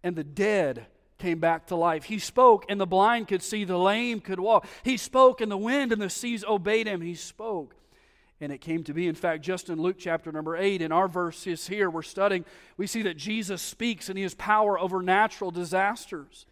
[0.03, 0.87] and the dead
[1.19, 2.05] came back to life.
[2.05, 4.65] He spoke, and the blind could see, the lame could walk.
[4.83, 7.01] He spoke, and the wind and the seas obeyed him.
[7.01, 7.75] He spoke,
[8.41, 9.07] and it came to be.
[9.07, 12.45] In fact, just in Luke chapter number 8, in our verses here we're studying,
[12.77, 16.45] we see that Jesus speaks and he has power over natural disasters.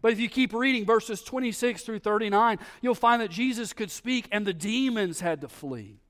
[0.00, 4.28] But if you keep reading verses 26 through 39, you'll find that Jesus could speak
[4.32, 6.00] and the demons had to flee.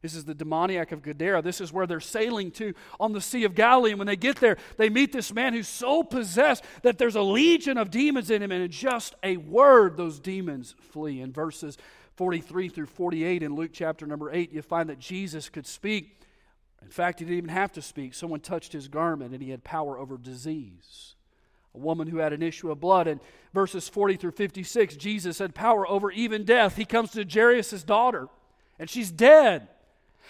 [0.00, 1.42] This is the demoniac of Gadara.
[1.42, 3.90] This is where they're sailing to on the Sea of Galilee.
[3.90, 7.22] And when they get there, they meet this man who's so possessed that there's a
[7.22, 8.52] legion of demons in him.
[8.52, 11.20] And in just a word, those demons flee.
[11.20, 11.76] In verses
[12.14, 16.20] 43 through 48 in Luke chapter number 8, you find that Jesus could speak.
[16.80, 18.14] In fact, he didn't even have to speak.
[18.14, 21.16] Someone touched his garment and he had power over disease.
[21.74, 23.06] a woman who had an issue of blood.
[23.06, 23.20] And
[23.54, 26.76] verses 40 through 56, Jesus had power over even death.
[26.76, 28.28] He comes to Jairus' daughter,
[28.78, 29.68] and she's dead.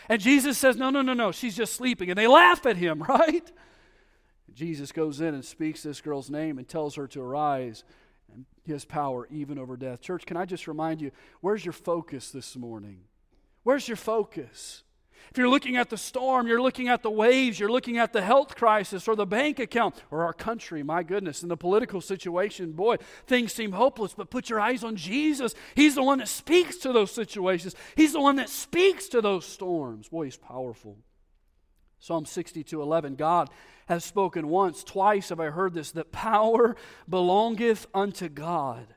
[0.08, 2.10] And Jesus says, No, no, no, no, she's just sleeping.
[2.10, 3.50] And they laugh at him, right?
[4.54, 7.84] Jesus goes in and speaks this girl's name and tells her to arise.
[8.32, 10.00] And has power even over death.
[10.00, 13.00] Church, can I just remind you, where's your focus this morning?
[13.62, 14.82] Where's your focus?
[15.30, 18.22] If you're looking at the storm, you're looking at the waves, you're looking at the
[18.22, 22.72] health crisis or the bank account or our country, my goodness, and the political situation,
[22.72, 25.54] boy, things seem hopeless, but put your eyes on Jesus.
[25.74, 29.44] He's the one that speaks to those situations, He's the one that speaks to those
[29.44, 30.08] storms.
[30.08, 30.98] Boy, He's powerful.
[32.00, 33.50] Psalm 62 11, God
[33.86, 36.76] has spoken once, twice have I heard this, that power
[37.08, 38.94] belongeth unto God.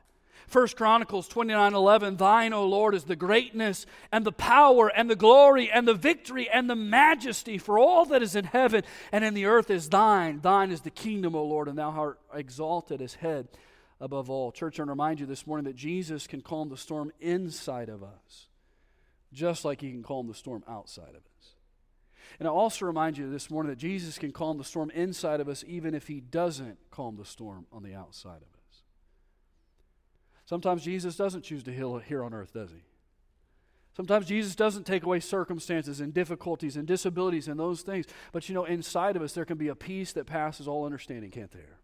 [0.52, 5.16] 1 Chronicles 29 11, Thine, O Lord, is the greatness and the power and the
[5.16, 9.32] glory and the victory and the majesty, for all that is in heaven and in
[9.32, 10.40] the earth is thine.
[10.40, 13.48] Thine is the kingdom, O Lord, and thou art exalted as head
[13.98, 14.52] above all.
[14.52, 17.88] Church, I want to remind you this morning that Jesus can calm the storm inside
[17.88, 18.48] of us,
[19.32, 21.54] just like he can calm the storm outside of us.
[22.38, 25.48] And I also remind you this morning that Jesus can calm the storm inside of
[25.48, 28.61] us even if he doesn't calm the storm on the outside of us.
[30.52, 32.82] Sometimes Jesus doesn't choose to heal here on earth, does he?
[33.96, 38.04] Sometimes Jesus doesn't take away circumstances and difficulties and disabilities and those things.
[38.32, 41.30] But you know, inside of us, there can be a peace that passes all understanding,
[41.30, 41.78] can't there?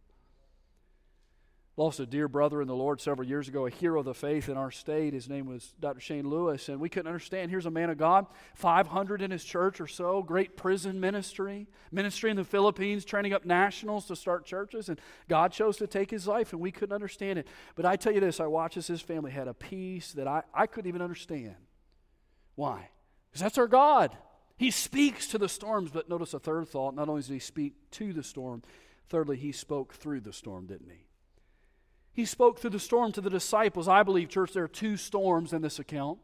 [1.78, 4.48] Lost a dear brother in the Lord several years ago, a hero of the faith
[4.48, 5.14] in our state.
[5.14, 6.00] His name was Dr.
[6.00, 7.52] Shane Lewis, and we couldn't understand.
[7.52, 12.32] Here's a man of God, 500 in his church or so, great prison ministry, ministry
[12.32, 16.26] in the Philippines, training up nationals to start churches, and God chose to take his
[16.26, 17.46] life, and we couldn't understand it.
[17.76, 20.42] But I tell you this I watched as his family had a peace that I,
[20.52, 21.54] I couldn't even understand.
[22.56, 22.90] Why?
[23.30, 24.18] Because that's our God.
[24.56, 26.96] He speaks to the storms, but notice a third thought.
[26.96, 28.64] Not only does he speak to the storm,
[29.08, 31.07] thirdly, he spoke through the storm, didn't he?
[32.18, 33.86] He spoke through the storm to the disciples.
[33.86, 36.18] I believe, church, there are two storms in this account.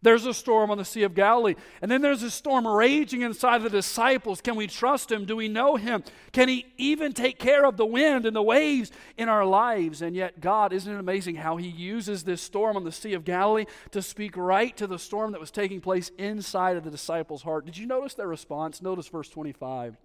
[0.00, 3.64] There's a storm on the Sea of Galilee, and then there's a storm raging inside
[3.64, 4.40] the disciples.
[4.40, 5.24] Can we trust him?
[5.24, 6.04] Do we know him?
[6.30, 10.02] Can he even take care of the wind and the waves in our lives?
[10.02, 13.24] And yet, God, isn't it amazing how he uses this storm on the Sea of
[13.24, 17.42] Galilee to speak right to the storm that was taking place inside of the disciples'
[17.42, 17.66] heart?
[17.66, 18.80] Did you notice their response?
[18.80, 19.96] Notice verse 25.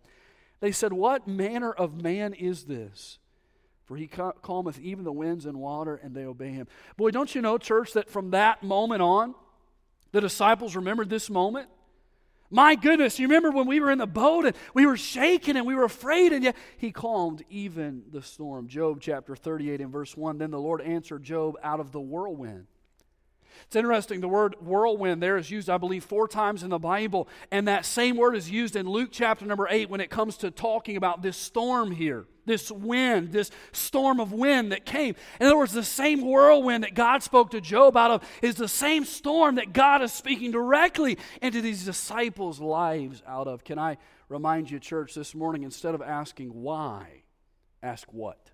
[0.59, 3.19] They said, What manner of man is this?
[3.89, 6.67] For he calmeth even the winds and water, and they obey him.
[6.95, 9.33] Boy, don't you know, church, that from that moment on,
[10.11, 11.69] the disciples remembered this moment?
[12.51, 15.65] My goodness, you remember when we were in the boat and we were shaking and
[15.65, 18.67] we were afraid, and yet he calmed even the storm.
[18.67, 22.67] Job chapter 38 and verse 1 Then the Lord answered Job out of the whirlwind.
[23.67, 27.27] It's interesting, the word whirlwind there is used, I believe, four times in the Bible,
[27.51, 30.51] and that same word is used in Luke chapter number 8 when it comes to
[30.51, 35.15] talking about this storm here this wind, this storm of wind that came.
[35.39, 38.67] In other words, the same whirlwind that God spoke to Job out of is the
[38.67, 43.63] same storm that God is speaking directly into these disciples' lives out of.
[43.63, 47.23] Can I remind you, church, this morning, instead of asking why,
[47.81, 48.49] ask what?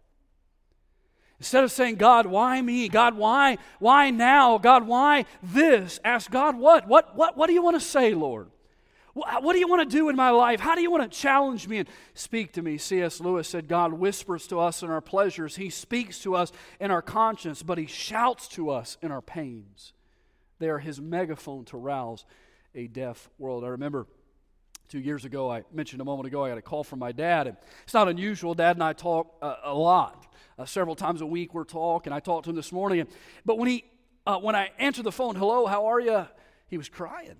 [1.39, 2.87] Instead of saying, God, why me?
[2.87, 3.57] God, why?
[3.79, 4.57] Why now?
[4.57, 5.99] God, why this?
[6.03, 6.87] Ask God, what?
[6.87, 8.49] What, what, what do you want to say, Lord?
[9.13, 10.59] What do you want to do in my life?
[10.59, 12.77] How do you want to challenge me and speak to me?
[12.77, 13.21] C.S.
[13.21, 17.01] Lewis said, God whispers to us in our pleasures, He speaks to us in our
[17.01, 19.93] conscience, but He shouts to us in our pains.
[20.59, 22.25] They are His megaphone to rouse
[22.73, 23.63] a deaf world.
[23.63, 24.05] I remember
[24.89, 27.47] two years ago, I mentioned a moment ago, I got a call from my dad.
[27.47, 28.53] And it's not unusual.
[28.53, 30.27] Dad and I talk uh, a lot.
[30.57, 32.13] Uh, several times a week we're talking.
[32.13, 33.01] I talked to him this morning.
[33.01, 33.09] And,
[33.43, 33.83] but when, he,
[34.25, 36.27] uh, when I answered the phone, hello, how are you?
[36.67, 37.35] He was crying He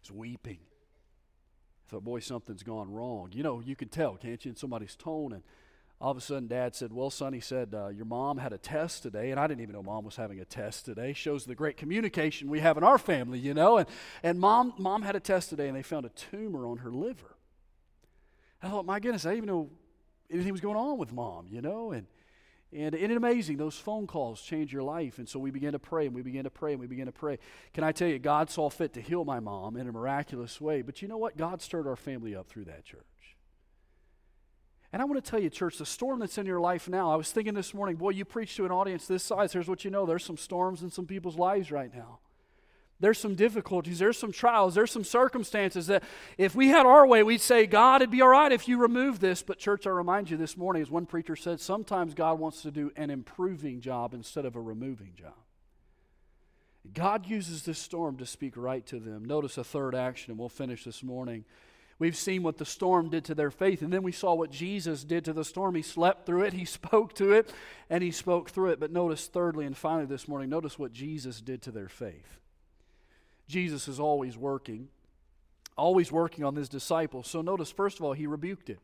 [0.00, 0.58] was weeping.
[1.86, 3.30] I thought, boy, something's gone wrong.
[3.32, 5.32] You know, you can tell, can't you, in somebody's tone.
[5.32, 5.42] And
[6.00, 8.58] all of a sudden, Dad said, Well, son, he said, uh, Your mom had a
[8.58, 9.30] test today.
[9.30, 11.12] And I didn't even know mom was having a test today.
[11.12, 13.78] Shows the great communication we have in our family, you know.
[13.78, 13.88] And,
[14.24, 17.36] and mom, mom had a test today, and they found a tumor on her liver.
[18.60, 19.70] I thought, My goodness, I even know
[20.32, 21.92] anything was going on with mom, you know.
[21.92, 22.06] And
[22.74, 23.58] and isn't it amazing?
[23.58, 25.18] Those phone calls change your life.
[25.18, 27.12] And so we began to pray and we began to pray and we began to
[27.12, 27.38] pray.
[27.74, 30.80] Can I tell you, God saw fit to heal my mom in a miraculous way.
[30.80, 31.36] But you know what?
[31.36, 33.02] God stirred our family up through that church.
[34.90, 37.16] And I want to tell you, church, the storm that's in your life now, I
[37.16, 39.52] was thinking this morning, boy, you preach to an audience this size.
[39.52, 42.20] Here's what you know there's some storms in some people's lives right now
[43.02, 46.04] there's some difficulties, there's some trials, there's some circumstances that
[46.38, 49.18] if we had our way, we'd say, God, it'd be all right if you remove
[49.18, 49.42] this.
[49.42, 52.70] But, church, I remind you this morning, as one preacher said, sometimes God wants to
[52.70, 55.34] do an improving job instead of a removing job.
[56.94, 59.24] God uses this storm to speak right to them.
[59.24, 61.44] Notice a third action, and we'll finish this morning.
[61.98, 65.02] We've seen what the storm did to their faith, and then we saw what Jesus
[65.02, 65.74] did to the storm.
[65.74, 67.52] He slept through it, He spoke to it,
[67.90, 68.78] and He spoke through it.
[68.78, 72.38] But notice, thirdly and finally this morning, notice what Jesus did to their faith.
[73.52, 74.88] Jesus is always working,
[75.76, 77.28] always working on His disciples.
[77.28, 78.78] So notice, first of all, He rebuked it.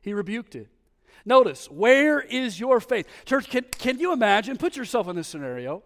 [0.00, 0.68] He rebuked it.
[1.24, 3.08] Notice, where is your faith?
[3.24, 4.56] Church, can, can you imagine?
[4.56, 5.82] Put yourself in this scenario.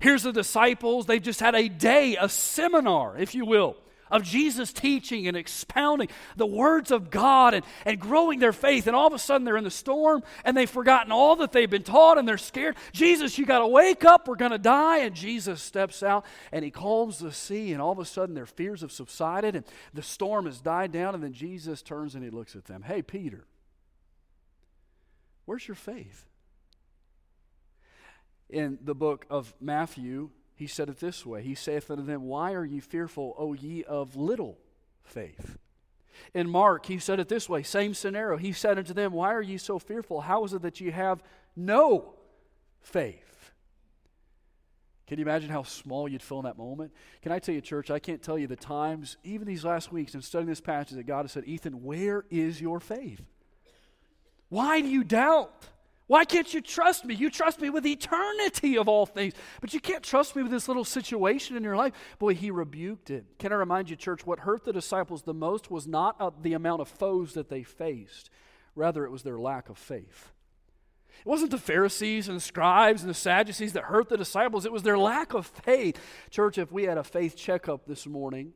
[0.00, 1.06] Here's the disciples.
[1.06, 3.76] They've just had a day, a seminar, if you will,
[4.12, 8.86] of Jesus teaching and expounding the words of God and, and growing their faith.
[8.86, 11.68] And all of a sudden they're in the storm and they've forgotten all that they've
[11.68, 12.76] been taught and they're scared.
[12.92, 14.28] Jesus, you got to wake up.
[14.28, 14.98] We're going to die.
[14.98, 17.72] And Jesus steps out and he calms the sea.
[17.72, 21.14] And all of a sudden their fears have subsided and the storm has died down.
[21.14, 22.82] And then Jesus turns and he looks at them.
[22.82, 23.44] Hey, Peter,
[25.46, 26.26] where's your faith?
[28.52, 30.30] in the book of Matthew,
[30.62, 33.82] he said it this way He saith unto them, Why are ye fearful, O ye
[33.84, 34.58] of little
[35.02, 35.58] faith?
[36.34, 38.36] In Mark, he said it this way same scenario.
[38.36, 40.20] He said unto them, Why are ye so fearful?
[40.20, 41.22] How is it that ye have
[41.56, 42.14] no
[42.80, 43.50] faith?
[45.08, 46.92] Can you imagine how small you'd feel in that moment?
[47.22, 50.14] Can I tell you, church, I can't tell you the times, even these last weeks,
[50.14, 53.20] in studying this passage, that God has said, Ethan, where is your faith?
[54.48, 55.66] Why do you doubt?
[56.08, 57.14] Why can't you trust me?
[57.14, 60.68] You trust me with eternity of all things, but you can't trust me with this
[60.68, 61.92] little situation in your life.
[62.18, 63.24] Boy, he rebuked it.
[63.38, 66.54] Can I remind you, church, what hurt the disciples the most was not uh, the
[66.54, 68.30] amount of foes that they faced,
[68.74, 70.32] rather, it was their lack of faith.
[71.24, 74.72] It wasn't the Pharisees and the scribes and the Sadducees that hurt the disciples, it
[74.72, 75.98] was their lack of faith.
[76.30, 78.54] Church, if we had a faith checkup this morning,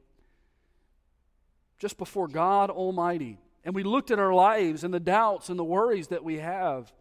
[1.78, 5.64] just before God Almighty, and we looked at our lives and the doubts and the
[5.64, 6.92] worries that we have,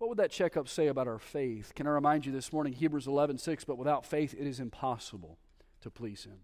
[0.00, 1.74] what would that checkup say about our faith?
[1.74, 5.36] Can I remind you this morning, Hebrews 11 6, but without faith it is impossible
[5.82, 6.38] to please Him.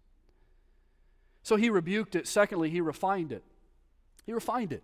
[1.42, 2.28] So he rebuked it.
[2.28, 3.42] Secondly, he refined it.
[4.26, 4.82] He refined it.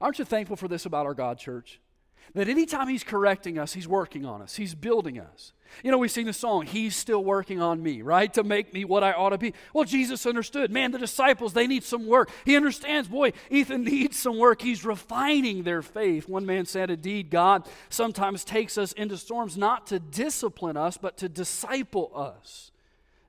[0.00, 1.78] Aren't you thankful for this about our God, church?
[2.34, 5.52] That anytime He's correcting us, He's working on us, He's building us.
[5.82, 8.32] You know, we sing the song, He's still working on me, right?
[8.34, 9.54] To make me what I ought to be.
[9.72, 10.70] Well, Jesus understood.
[10.70, 12.30] Man, the disciples, they need some work.
[12.44, 14.62] He understands, boy, Ethan needs some work.
[14.62, 16.28] He's refining their faith.
[16.28, 21.16] One man said, Indeed, God sometimes takes us into storms not to discipline us, but
[21.18, 22.70] to disciple us.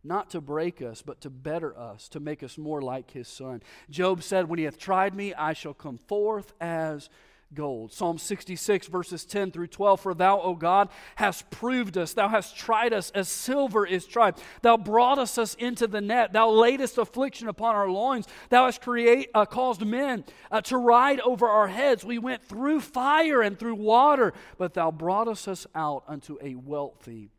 [0.04, 3.62] Not to break us, but to better us, to make us more like His Son.
[3.90, 7.08] Job said, When He hath tried me, I shall come forth as
[7.54, 7.92] gold.
[7.92, 12.14] Psalm 66, verses 10 through 12 For thou, O God, hast proved us.
[12.14, 14.36] Thou hast tried us as silver is tried.
[14.62, 16.34] Thou broughtest us into the net.
[16.34, 18.28] Thou laidest affliction upon our loins.
[18.50, 22.04] Thou hast create, uh, caused men uh, to ride over our heads.
[22.04, 27.32] We went through fire and through water, but thou broughtest us out unto a wealthy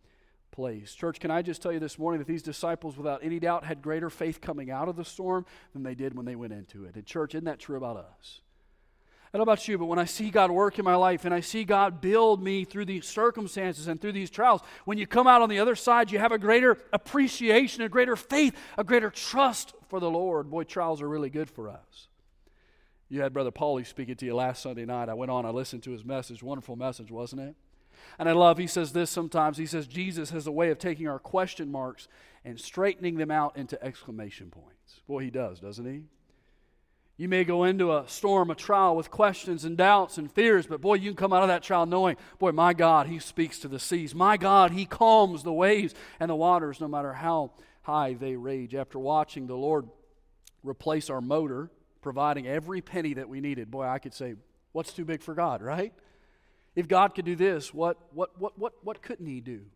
[0.53, 0.95] place.
[0.95, 3.83] Church, can I just tell you this morning that these disciples, without any doubt, had
[3.83, 6.95] greater faith coming out of the storm than they did when they went into it.
[6.95, 8.41] And, church, isn't that true about us?
[9.33, 11.33] I don't know about you, but when I see God work in my life and
[11.33, 15.27] I see God build me through these circumstances and through these trials, when you come
[15.27, 19.09] out on the other side, you have a greater appreciation, a greater faith, a greater
[19.09, 20.51] trust for the Lord.
[20.51, 22.09] Boy, trials are really good for us.
[23.09, 25.09] You had Brother Paulie speaking to you last Sunday night.
[25.09, 26.43] I went on, I listened to his message.
[26.43, 27.55] Wonderful message, wasn't it?
[28.19, 29.57] And I love, he says this sometimes.
[29.57, 32.07] He says, Jesus has a way of taking our question marks
[32.45, 35.01] and straightening them out into exclamation points.
[35.09, 36.03] Boy, he does, doesn't he?
[37.23, 40.81] You may go into a storm, a trial with questions and doubts and fears, but
[40.81, 43.69] boy, you can come out of that trial knowing, boy, my God, He speaks to
[43.69, 44.13] the seas.
[44.13, 48.75] My God, He calms the waves and the waters no matter how high they rage.
[48.75, 49.89] After watching the Lord
[50.65, 54.35] replace our motor, providing every penny that we needed, boy, I could say,
[54.73, 55.93] what's too big for God, right?
[56.75, 59.67] If God could do this, what, what, what, what, what couldn't He do?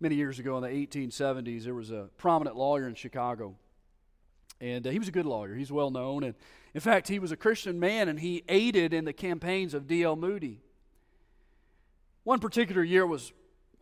[0.00, 3.56] Many years ago in the 1870s, there was a prominent lawyer in Chicago
[4.60, 5.54] and uh, he was a good lawyer.
[5.54, 6.24] He's well known.
[6.24, 6.34] And
[6.74, 10.16] in fact, he was a Christian man and he aided in the campaigns of D.L.
[10.16, 10.60] Moody.
[12.24, 13.32] One particular year was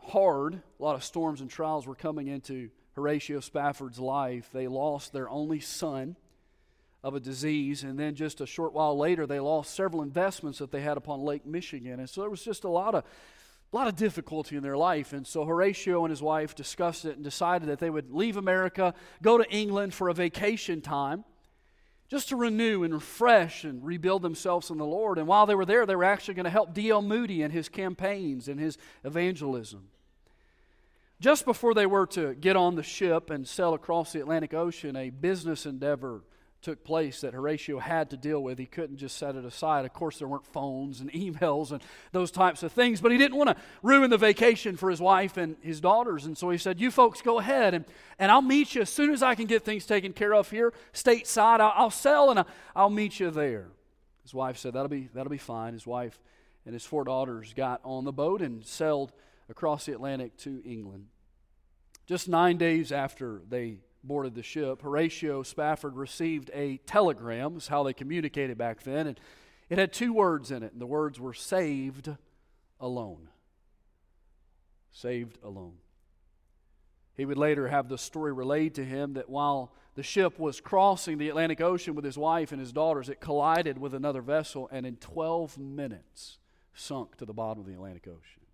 [0.09, 0.55] hard.
[0.55, 4.51] A lot of storms and trials were coming into Horatio Spafford's life.
[4.53, 6.17] They lost their only son
[7.03, 10.71] of a disease, and then just a short while later, they lost several investments that
[10.71, 12.01] they had upon Lake Michigan.
[12.01, 13.05] And so there was just a lot of
[13.75, 15.13] a lot of difficulty in their life.
[15.13, 18.95] And so Horatio and his wife discussed it and decided that they would leave America,
[19.21, 21.25] go to England for a vacation time,
[22.09, 25.19] just to renew and refresh and rebuild themselves in the Lord.
[25.19, 27.03] And while they were there, they were actually going to help D.L.
[27.03, 29.89] Moody in his campaigns and his evangelism.
[31.19, 34.95] Just before they were to get on the ship and sail across the Atlantic Ocean,
[34.95, 36.23] a business endeavor
[36.65, 38.59] took place that Horatio had to deal with.
[38.59, 39.85] He couldn't just set it aside.
[39.85, 43.37] Of course, there weren't phones and emails and those types of things, but he didn't
[43.37, 46.25] want to ruin the vacation for his wife and his daughters.
[46.25, 47.85] And so he said, You folks go ahead, and,
[48.19, 50.73] and I'll meet you as soon as I can get things taken care of here,
[50.93, 51.61] stateside.
[51.61, 52.45] I'll, I'll sell and
[52.75, 53.69] I'll meet you there.
[54.23, 55.75] His wife said, That'll be, that'll be fine.
[55.75, 56.19] His wife
[56.65, 59.13] and his four daughters got on the boat and sailed
[59.51, 61.07] across the Atlantic to England.
[62.07, 67.83] Just nine days after they boarded the ship, Horatio Spafford received a telegram, is how
[67.83, 69.21] they communicated back then, and
[69.69, 72.11] it had two words in it, and the words were saved
[72.79, 73.29] alone.
[74.93, 75.75] Saved alone.
[77.17, 81.19] He would later have the story relayed to him that while the ship was crossing
[81.19, 84.85] the Atlantic Ocean with his wife and his daughters, it collided with another vessel and
[84.85, 86.39] in 12 minutes
[86.75, 88.45] sunk to the bottom of the Atlantic Ocean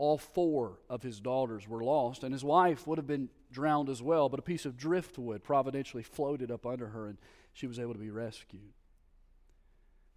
[0.00, 4.02] all four of his daughters were lost, and his wife would have been drowned as
[4.02, 7.18] well, but a piece of driftwood providentially floated up under her, and
[7.52, 8.72] she was able to be rescued.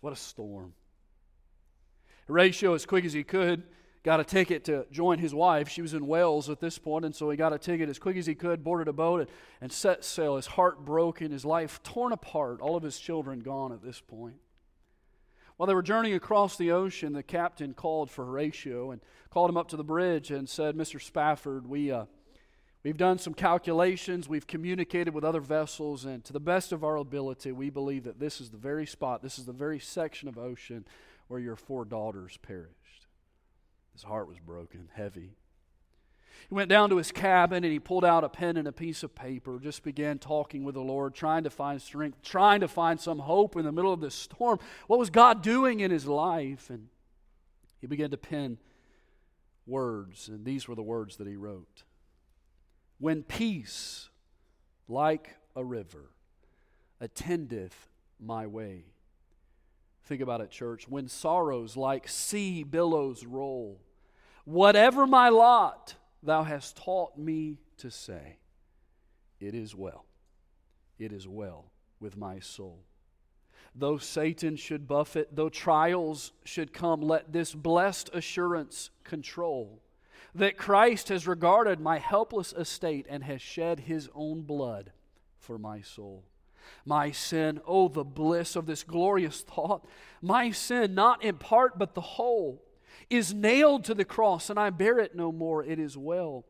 [0.02, 0.74] What a storm.
[2.28, 3.64] Horatio, as quick as he could,
[4.04, 5.70] got a ticket to join his wife.
[5.70, 8.18] She was in Wales at this point, and so he got a ticket as quick
[8.18, 9.30] as he could, boarded a boat, and,
[9.62, 10.36] and set sail.
[10.36, 14.36] His heart broken, his life torn apart, all of his children gone at this point.
[15.58, 19.58] While they were journeying across the ocean, the captain called for Horatio and called him
[19.58, 21.02] up to the bridge and said, Mr.
[21.02, 22.06] Spafford, we, uh,
[22.84, 26.98] we've done some calculations, we've communicated with other vessels, and to the best of our
[26.98, 30.38] ability, we believe that this is the very spot, this is the very section of
[30.38, 30.86] ocean
[31.28, 33.08] where your four daughters perished.
[33.94, 35.36] His heart was broken, heavy.
[36.50, 39.04] He went down to his cabin and he pulled out a pen and a piece
[39.04, 43.00] of paper, just began talking with the Lord, trying to find strength, trying to find
[43.00, 44.60] some hope in the middle of this storm.
[44.88, 46.70] What was God doing in his life?
[46.70, 46.90] And
[47.80, 48.58] he began to pen
[49.66, 51.84] words, and these were the words that he wrote
[53.04, 54.08] When peace,
[54.88, 56.12] like a river,
[57.02, 58.86] attendeth my way.
[60.06, 60.88] Think about it, church.
[60.88, 63.82] When sorrows like sea billows roll,
[64.46, 68.38] whatever my lot, Thou hast taught me to say,
[69.38, 70.06] It is well,
[70.98, 72.86] it is well with my soul.
[73.76, 79.82] Though Satan should buffet, though trials should come, let this blessed assurance control
[80.36, 84.92] that Christ has regarded my helpless estate and has shed his own blood
[85.38, 86.24] for my soul.
[86.86, 89.86] My sin, oh, the bliss of this glorious thought,
[90.22, 92.64] my sin, not in part but the whole
[93.10, 95.64] is nailed to the cross, and I bear it no more.
[95.64, 96.46] It is well.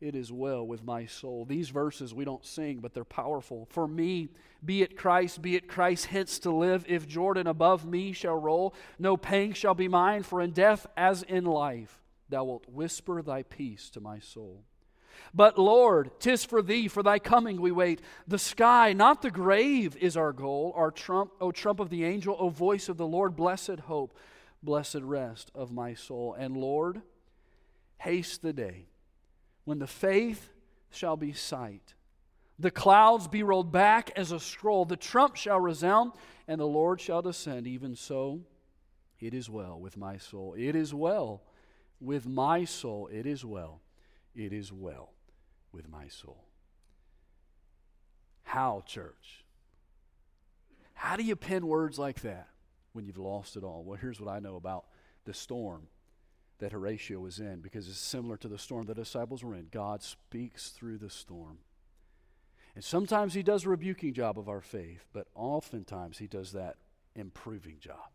[0.00, 1.44] It is well with my soul.
[1.44, 3.68] These verses we don't sing, but they're powerful.
[3.70, 4.28] For me,
[4.64, 6.84] be it Christ, be it Christ hence to live.
[6.88, 11.22] If Jordan above me shall roll, no pain shall be mine, for in death as
[11.22, 14.64] in life, thou wilt whisper thy peace to my soul.
[15.32, 18.00] But Lord, tis for thee, for thy coming we wait.
[18.26, 20.72] The sky, not the grave, is our goal.
[20.76, 24.18] Our trump, O trump of the angel, O voice of the Lord, blessed hope
[24.64, 26.34] blessed rest of my soul.
[26.38, 27.02] And Lord,
[27.98, 28.86] haste the day
[29.64, 30.50] when the faith
[30.90, 31.94] shall be sight,
[32.58, 36.12] the clouds be rolled back as a scroll, the trump shall resound,
[36.46, 37.66] and the Lord shall descend.
[37.66, 38.40] Even so,
[39.20, 40.54] it is well with my soul.
[40.56, 41.42] It is well
[42.04, 43.08] with my soul.
[43.12, 43.80] It is well.
[44.34, 45.12] It is well
[45.72, 46.44] with my soul.
[48.42, 49.44] How, church?
[50.94, 52.48] How do you pen words like that?
[52.94, 53.84] when you've lost it all?
[53.84, 54.86] Well, here's what I know about
[55.26, 55.88] the storm
[56.58, 59.66] that Horatio was in because it's similar to the storm the disciples were in.
[59.70, 61.58] God speaks through the storm.
[62.74, 66.76] And sometimes he does a rebuking job of our faith, but oftentimes he does that
[67.14, 68.10] improving job,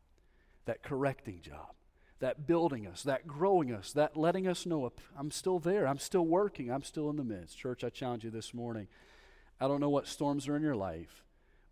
[0.65, 1.73] that correcting job,
[2.19, 6.25] that building us, that growing us, that letting us know I'm still there, I'm still
[6.25, 7.57] working, I'm still in the midst.
[7.57, 8.87] Church, I challenge you this morning.
[9.59, 11.23] I don't know what storms are in your life,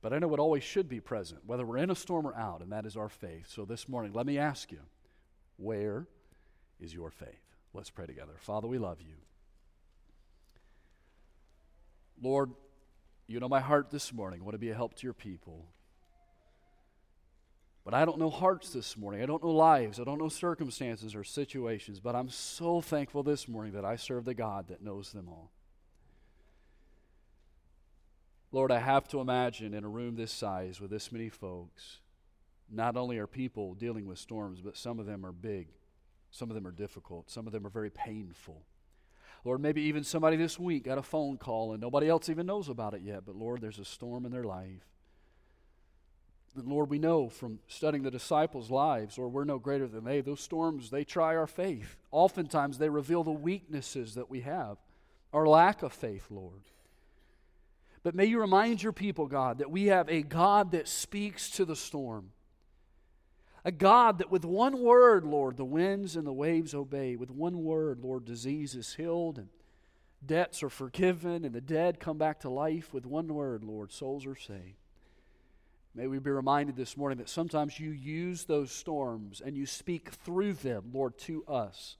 [0.02, 2.62] but I know what always should be present, whether we're in a storm or out,
[2.62, 3.48] and that is our faith.
[3.48, 4.80] So this morning, let me ask you,
[5.58, 6.08] where
[6.80, 7.56] is your faith?
[7.74, 8.34] Let's pray together.
[8.38, 9.16] Father, we love you.
[12.22, 12.52] Lord,
[13.28, 14.42] you know my heart this morning.
[14.42, 15.66] I want to be a help to your people.
[17.88, 19.22] But I don't know hearts this morning.
[19.22, 19.98] I don't know lives.
[19.98, 22.02] I don't know circumstances or situations.
[22.02, 25.54] But I'm so thankful this morning that I serve the God that knows them all.
[28.52, 32.00] Lord, I have to imagine in a room this size with this many folks,
[32.70, 35.70] not only are people dealing with storms, but some of them are big.
[36.30, 37.32] Some of them are difficult.
[37.32, 38.64] Some of them are very painful.
[39.46, 42.68] Lord, maybe even somebody this week got a phone call and nobody else even knows
[42.68, 44.84] about it yet, but Lord, there's a storm in their life.
[46.56, 50.22] And Lord, we know from studying the disciples' lives, or we're no greater than they,
[50.22, 51.98] those storms, they try our faith.
[52.12, 54.78] Oftentimes, they reveal the weaknesses that we have,
[55.34, 56.64] our lack of faith, Lord.
[58.04, 61.66] But may you remind your people, God, that we have a God that speaks to
[61.66, 62.32] the storm.
[63.66, 67.18] A God that with one word, Lord, the winds and the waves obey.
[67.18, 69.50] With one word, Lord, disease is healed and
[70.26, 72.94] debts are forgiven and the dead come back to life.
[72.94, 74.87] With one word, Lord, souls are saved.
[75.98, 80.12] May we be reminded this morning that sometimes you use those storms and you speak
[80.12, 81.98] through them, Lord, to us.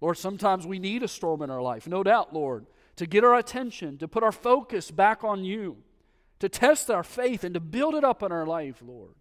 [0.00, 2.66] Lord, sometimes we need a storm in our life, no doubt, Lord
[2.96, 5.78] to get our attention, to put our focus back on you,
[6.40, 9.14] to test our faith, and to build it up in our life, Lord.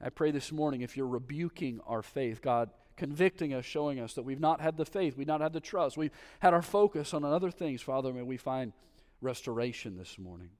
[0.00, 4.22] I pray this morning if you're rebuking our faith, God, convicting us, showing us that
[4.22, 7.24] we've not had the faith, we've not had the trust, we've had our focus on
[7.24, 8.72] other things, Father, may we find
[9.20, 10.50] restoration this morning,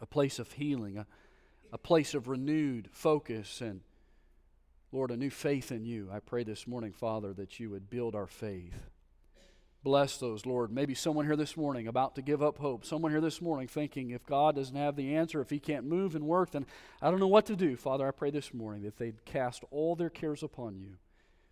[0.00, 1.06] a place of healing, a,
[1.72, 3.80] a place of renewed focus, and
[4.92, 6.08] Lord, a new faith in you.
[6.12, 8.90] I pray this morning, Father, that you would build our faith.
[9.82, 10.70] Bless those, Lord.
[10.70, 12.84] Maybe someone here this morning about to give up hope.
[12.84, 16.14] Someone here this morning thinking if God doesn't have the answer, if He can't move
[16.14, 16.66] and work, then
[17.00, 17.76] I don't know what to do.
[17.76, 20.96] Father, I pray this morning that they'd cast all their cares upon you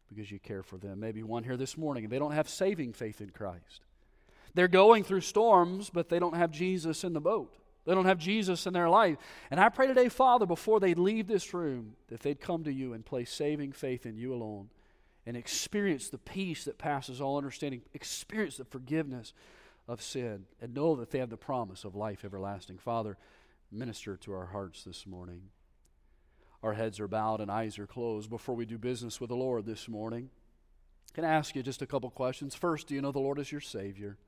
[0.09, 1.01] because you care for them.
[1.01, 3.83] Maybe one here this morning and they don't have saving faith in Christ.
[4.55, 7.55] They're going through storms, but they don't have Jesus in the boat.
[7.89, 9.17] They don't have Jesus in their life.
[9.51, 12.93] And I pray today, Father, before they leave this room, that they'd come to you
[12.93, 14.69] and place saving faith in you alone
[15.25, 19.33] and experience the peace that passes all understanding, experience the forgiveness
[19.89, 22.77] of sin, and know that they have the promise of life everlasting.
[22.77, 23.17] Father,
[23.73, 25.45] minister to our hearts this morning.
[26.63, 29.65] Our heads are bowed and eyes are closed before we do business with the Lord
[29.65, 30.29] this morning.
[31.15, 32.55] Can I ask you just a couple questions?
[32.55, 34.19] First, do you know the Lord is your Savior?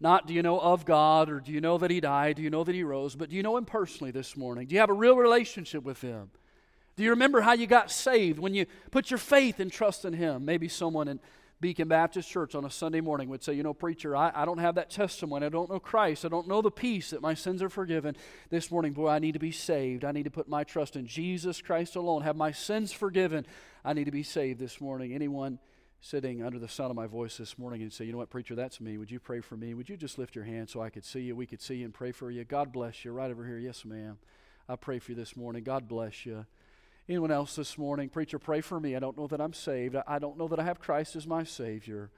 [0.00, 2.36] Not do you know of God or do you know that He died?
[2.36, 3.14] Do you know that He rose?
[3.14, 4.66] But do you know Him personally this morning?
[4.66, 6.30] Do you have a real relationship with Him?
[6.96, 10.12] Do you remember how you got saved when you put your faith and trust in
[10.12, 10.44] Him?
[10.44, 11.20] Maybe someone in
[11.60, 14.58] Beacon Baptist Church on a Sunday morning would say, You know, preacher, I, I don't
[14.58, 15.46] have that testimony.
[15.46, 16.24] I don't know Christ.
[16.24, 18.16] I don't know the peace that my sins are forgiven.
[18.50, 20.04] This morning, boy, I need to be saved.
[20.04, 23.46] I need to put my trust in Jesus Christ alone, have my sins forgiven.
[23.84, 25.14] I need to be saved this morning.
[25.14, 25.58] Anyone
[26.00, 28.54] sitting under the sound of my voice this morning and say, You know what, preacher,
[28.54, 28.98] that's me.
[28.98, 29.74] Would you pray for me?
[29.74, 31.36] Would you just lift your hand so I could see you?
[31.36, 32.44] We could see you and pray for you.
[32.44, 33.12] God bless you.
[33.12, 33.58] Right over here.
[33.58, 34.18] Yes, ma'am.
[34.68, 35.62] I pray for you this morning.
[35.64, 36.46] God bless you.
[37.08, 38.08] Anyone else this morning?
[38.08, 38.96] Preacher, pray for me.
[38.96, 39.94] I don't know that I'm saved.
[40.08, 42.10] I don't know that I have Christ as my Savior.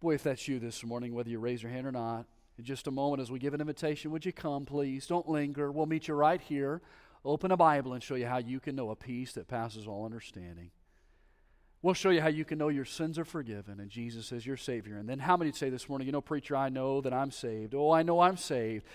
[0.00, 2.26] Boy, if that's you this morning, whether you raise your hand or not,
[2.58, 5.06] in just a moment as we give an invitation, would you come, please?
[5.06, 5.72] Don't linger.
[5.72, 6.82] We'll meet you right here.
[7.24, 10.04] Open a Bible and show you how you can know a peace that passes all
[10.04, 10.70] understanding.
[11.82, 14.56] We'll show you how you can know your sins are forgiven and Jesus is your
[14.56, 14.96] Savior.
[14.96, 17.74] And then how many say this morning, you know, preacher, I know that I'm saved.
[17.74, 18.86] Oh, I know I'm saved.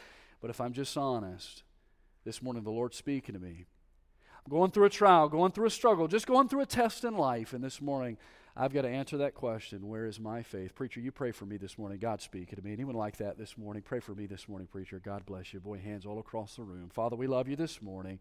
[0.41, 1.63] But if I'm just honest,
[2.23, 3.65] this morning the Lord's speaking to me
[4.47, 7.17] I'm going through a trial, going through a struggle, just going through a test in
[7.17, 7.51] life.
[7.51, 8.17] And this morning,
[8.55, 10.73] I've got to answer that question Where is my faith?
[10.73, 11.99] Preacher, you pray for me this morning.
[11.99, 12.71] God speak to me.
[12.71, 13.83] Anyone like that this morning?
[13.83, 15.01] Pray for me this morning, preacher.
[15.03, 15.59] God bless you.
[15.59, 16.89] Boy, hands all across the room.
[16.89, 18.19] Father, we love you this morning.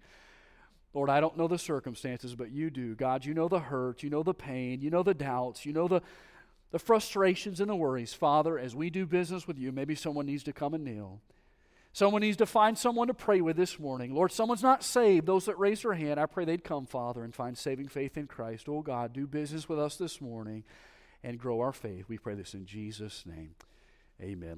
[0.97, 2.95] Lord, I don't know the circumstances, but you do.
[2.95, 5.89] God, you know the hurt, you know the pain, you know the doubts, you know
[5.89, 6.01] the,
[6.71, 8.15] the frustrations and the worries.
[8.15, 11.21] Father, as we do business with you, maybe someone needs to come and kneel.
[11.93, 14.15] Someone needs to find someone to pray with this morning.
[14.15, 15.27] Lord, someone's not saved.
[15.27, 18.27] Those that raise their hand, I pray they'd come, Father, and find saving faith in
[18.27, 18.67] Christ.
[18.67, 20.65] Oh God, do business with us this morning
[21.23, 22.07] and grow our faith.
[22.09, 23.55] We pray this in Jesus' name.
[24.19, 24.55] Amen.